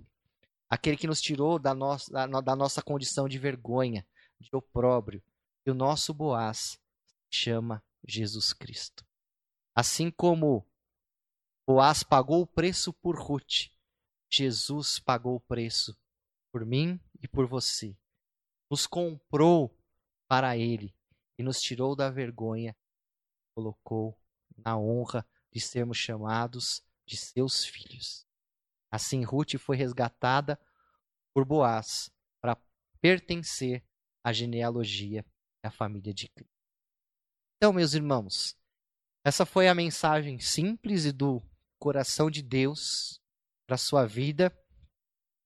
aquele 0.69 0.97
que 0.97 1.07
nos 1.07 1.21
tirou 1.21 1.57
da 1.57 1.73
nossa, 1.73 2.11
da, 2.11 2.55
nossa 2.55 2.81
condição 2.81 3.27
de 3.27 3.39
vergonha, 3.39 4.05
de 4.39 4.49
opróbrio. 4.53 5.23
E 5.65 5.71
o 5.71 5.73
nosso 5.73 6.13
Boaz 6.13 6.79
chama 7.29 7.83
Jesus 8.05 8.53
Cristo. 8.53 9.05
Assim 9.75 10.11
como 10.11 10.65
Boaz 11.65 12.03
pagou 12.03 12.41
o 12.41 12.47
preço 12.47 12.93
por 12.93 13.19
Ruth, 13.19 13.69
Jesus 14.37 14.99
pagou 14.99 15.35
o 15.35 15.39
preço 15.39 15.97
por 16.51 16.65
mim 16.65 16.99
e 17.21 17.27
por 17.27 17.47
você. 17.47 17.97
Nos 18.69 18.85
comprou 18.85 19.75
para 20.27 20.57
Ele 20.57 20.93
e 21.37 21.43
nos 21.43 21.59
tirou 21.59 21.95
da 21.95 22.09
vergonha, 22.09 22.75
colocou 23.55 24.19
na 24.57 24.77
honra 24.77 25.25
de 25.51 25.59
sermos 25.59 25.97
chamados 25.97 26.83
de 27.05 27.17
seus 27.17 27.65
filhos. 27.65 28.25
Assim, 28.91 29.23
Ruth 29.23 29.57
foi 29.57 29.75
resgatada 29.75 30.59
por 31.33 31.45
Boaz 31.45 32.11
para 32.41 32.57
pertencer 33.01 33.83
à 34.23 34.33
genealogia 34.33 35.25
da 35.63 35.71
família 35.71 36.13
de 36.13 36.27
Cristo. 36.29 36.53
Então, 37.57 37.73
meus 37.73 37.93
irmãos, 37.93 38.57
essa 39.23 39.45
foi 39.45 39.67
a 39.67 39.75
mensagem 39.75 40.39
simples 40.39 41.05
e 41.05 41.11
do 41.11 41.41
coração 41.79 42.29
de 42.29 42.41
Deus 42.41 43.21
para 43.67 43.77
sua 43.77 44.07
vida. 44.07 44.57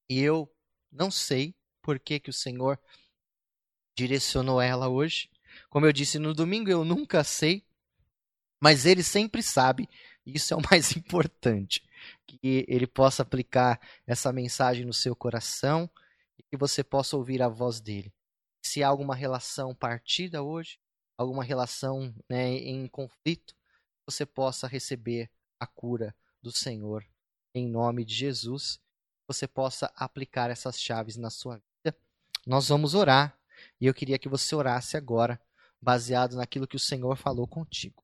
E 0.07 0.19
eu 0.19 0.49
não 0.91 1.09
sei 1.09 1.55
por 1.81 1.99
que, 1.99 2.19
que 2.19 2.29
o 2.29 2.33
Senhor 2.33 2.79
direcionou 3.97 4.61
ela 4.61 4.87
hoje. 4.87 5.29
Como 5.69 5.85
eu 5.85 5.91
disse 5.91 6.19
no 6.19 6.33
domingo, 6.33 6.69
eu 6.69 6.85
nunca 6.85 7.23
sei, 7.23 7.65
mas 8.61 8.85
Ele 8.85 9.03
sempre 9.03 9.41
sabe. 9.41 9.89
Isso 10.25 10.53
é 10.53 10.57
o 10.57 10.61
mais 10.69 10.95
importante 10.95 11.83
que 12.27 12.65
ele 12.67 12.87
possa 12.87 13.23
aplicar 13.23 13.79
essa 14.05 14.31
mensagem 14.31 14.85
no 14.85 14.93
seu 14.93 15.15
coração 15.15 15.89
e 16.37 16.43
que 16.43 16.57
você 16.57 16.83
possa 16.83 17.17
ouvir 17.17 17.41
a 17.41 17.47
voz 17.47 17.81
dele. 17.81 18.13
Se 18.63 18.83
há 18.83 18.87
alguma 18.87 19.15
relação 19.15 19.73
partida 19.73 20.43
hoje, 20.43 20.79
alguma 21.17 21.43
relação 21.43 22.13
né, 22.29 22.49
em 22.49 22.87
conflito, 22.87 23.55
você 24.05 24.25
possa 24.25 24.67
receber 24.67 25.29
a 25.59 25.65
cura 25.65 26.15
do 26.41 26.51
Senhor 26.51 27.05
em 27.53 27.67
nome 27.67 28.05
de 28.05 28.13
Jesus, 28.13 28.79
você 29.27 29.47
possa 29.47 29.91
aplicar 29.95 30.49
essas 30.49 30.79
chaves 30.79 31.17
na 31.17 31.29
sua 31.29 31.55
vida. 31.55 31.97
Nós 32.45 32.69
vamos 32.69 32.95
orar 32.95 33.37
e 33.79 33.85
eu 33.85 33.93
queria 33.93 34.19
que 34.19 34.29
você 34.29 34.55
orasse 34.55 34.97
agora, 34.97 35.39
baseado 35.81 36.35
naquilo 36.35 36.67
que 36.67 36.75
o 36.75 36.79
Senhor 36.79 37.15
falou 37.17 37.47
contigo. 37.47 38.03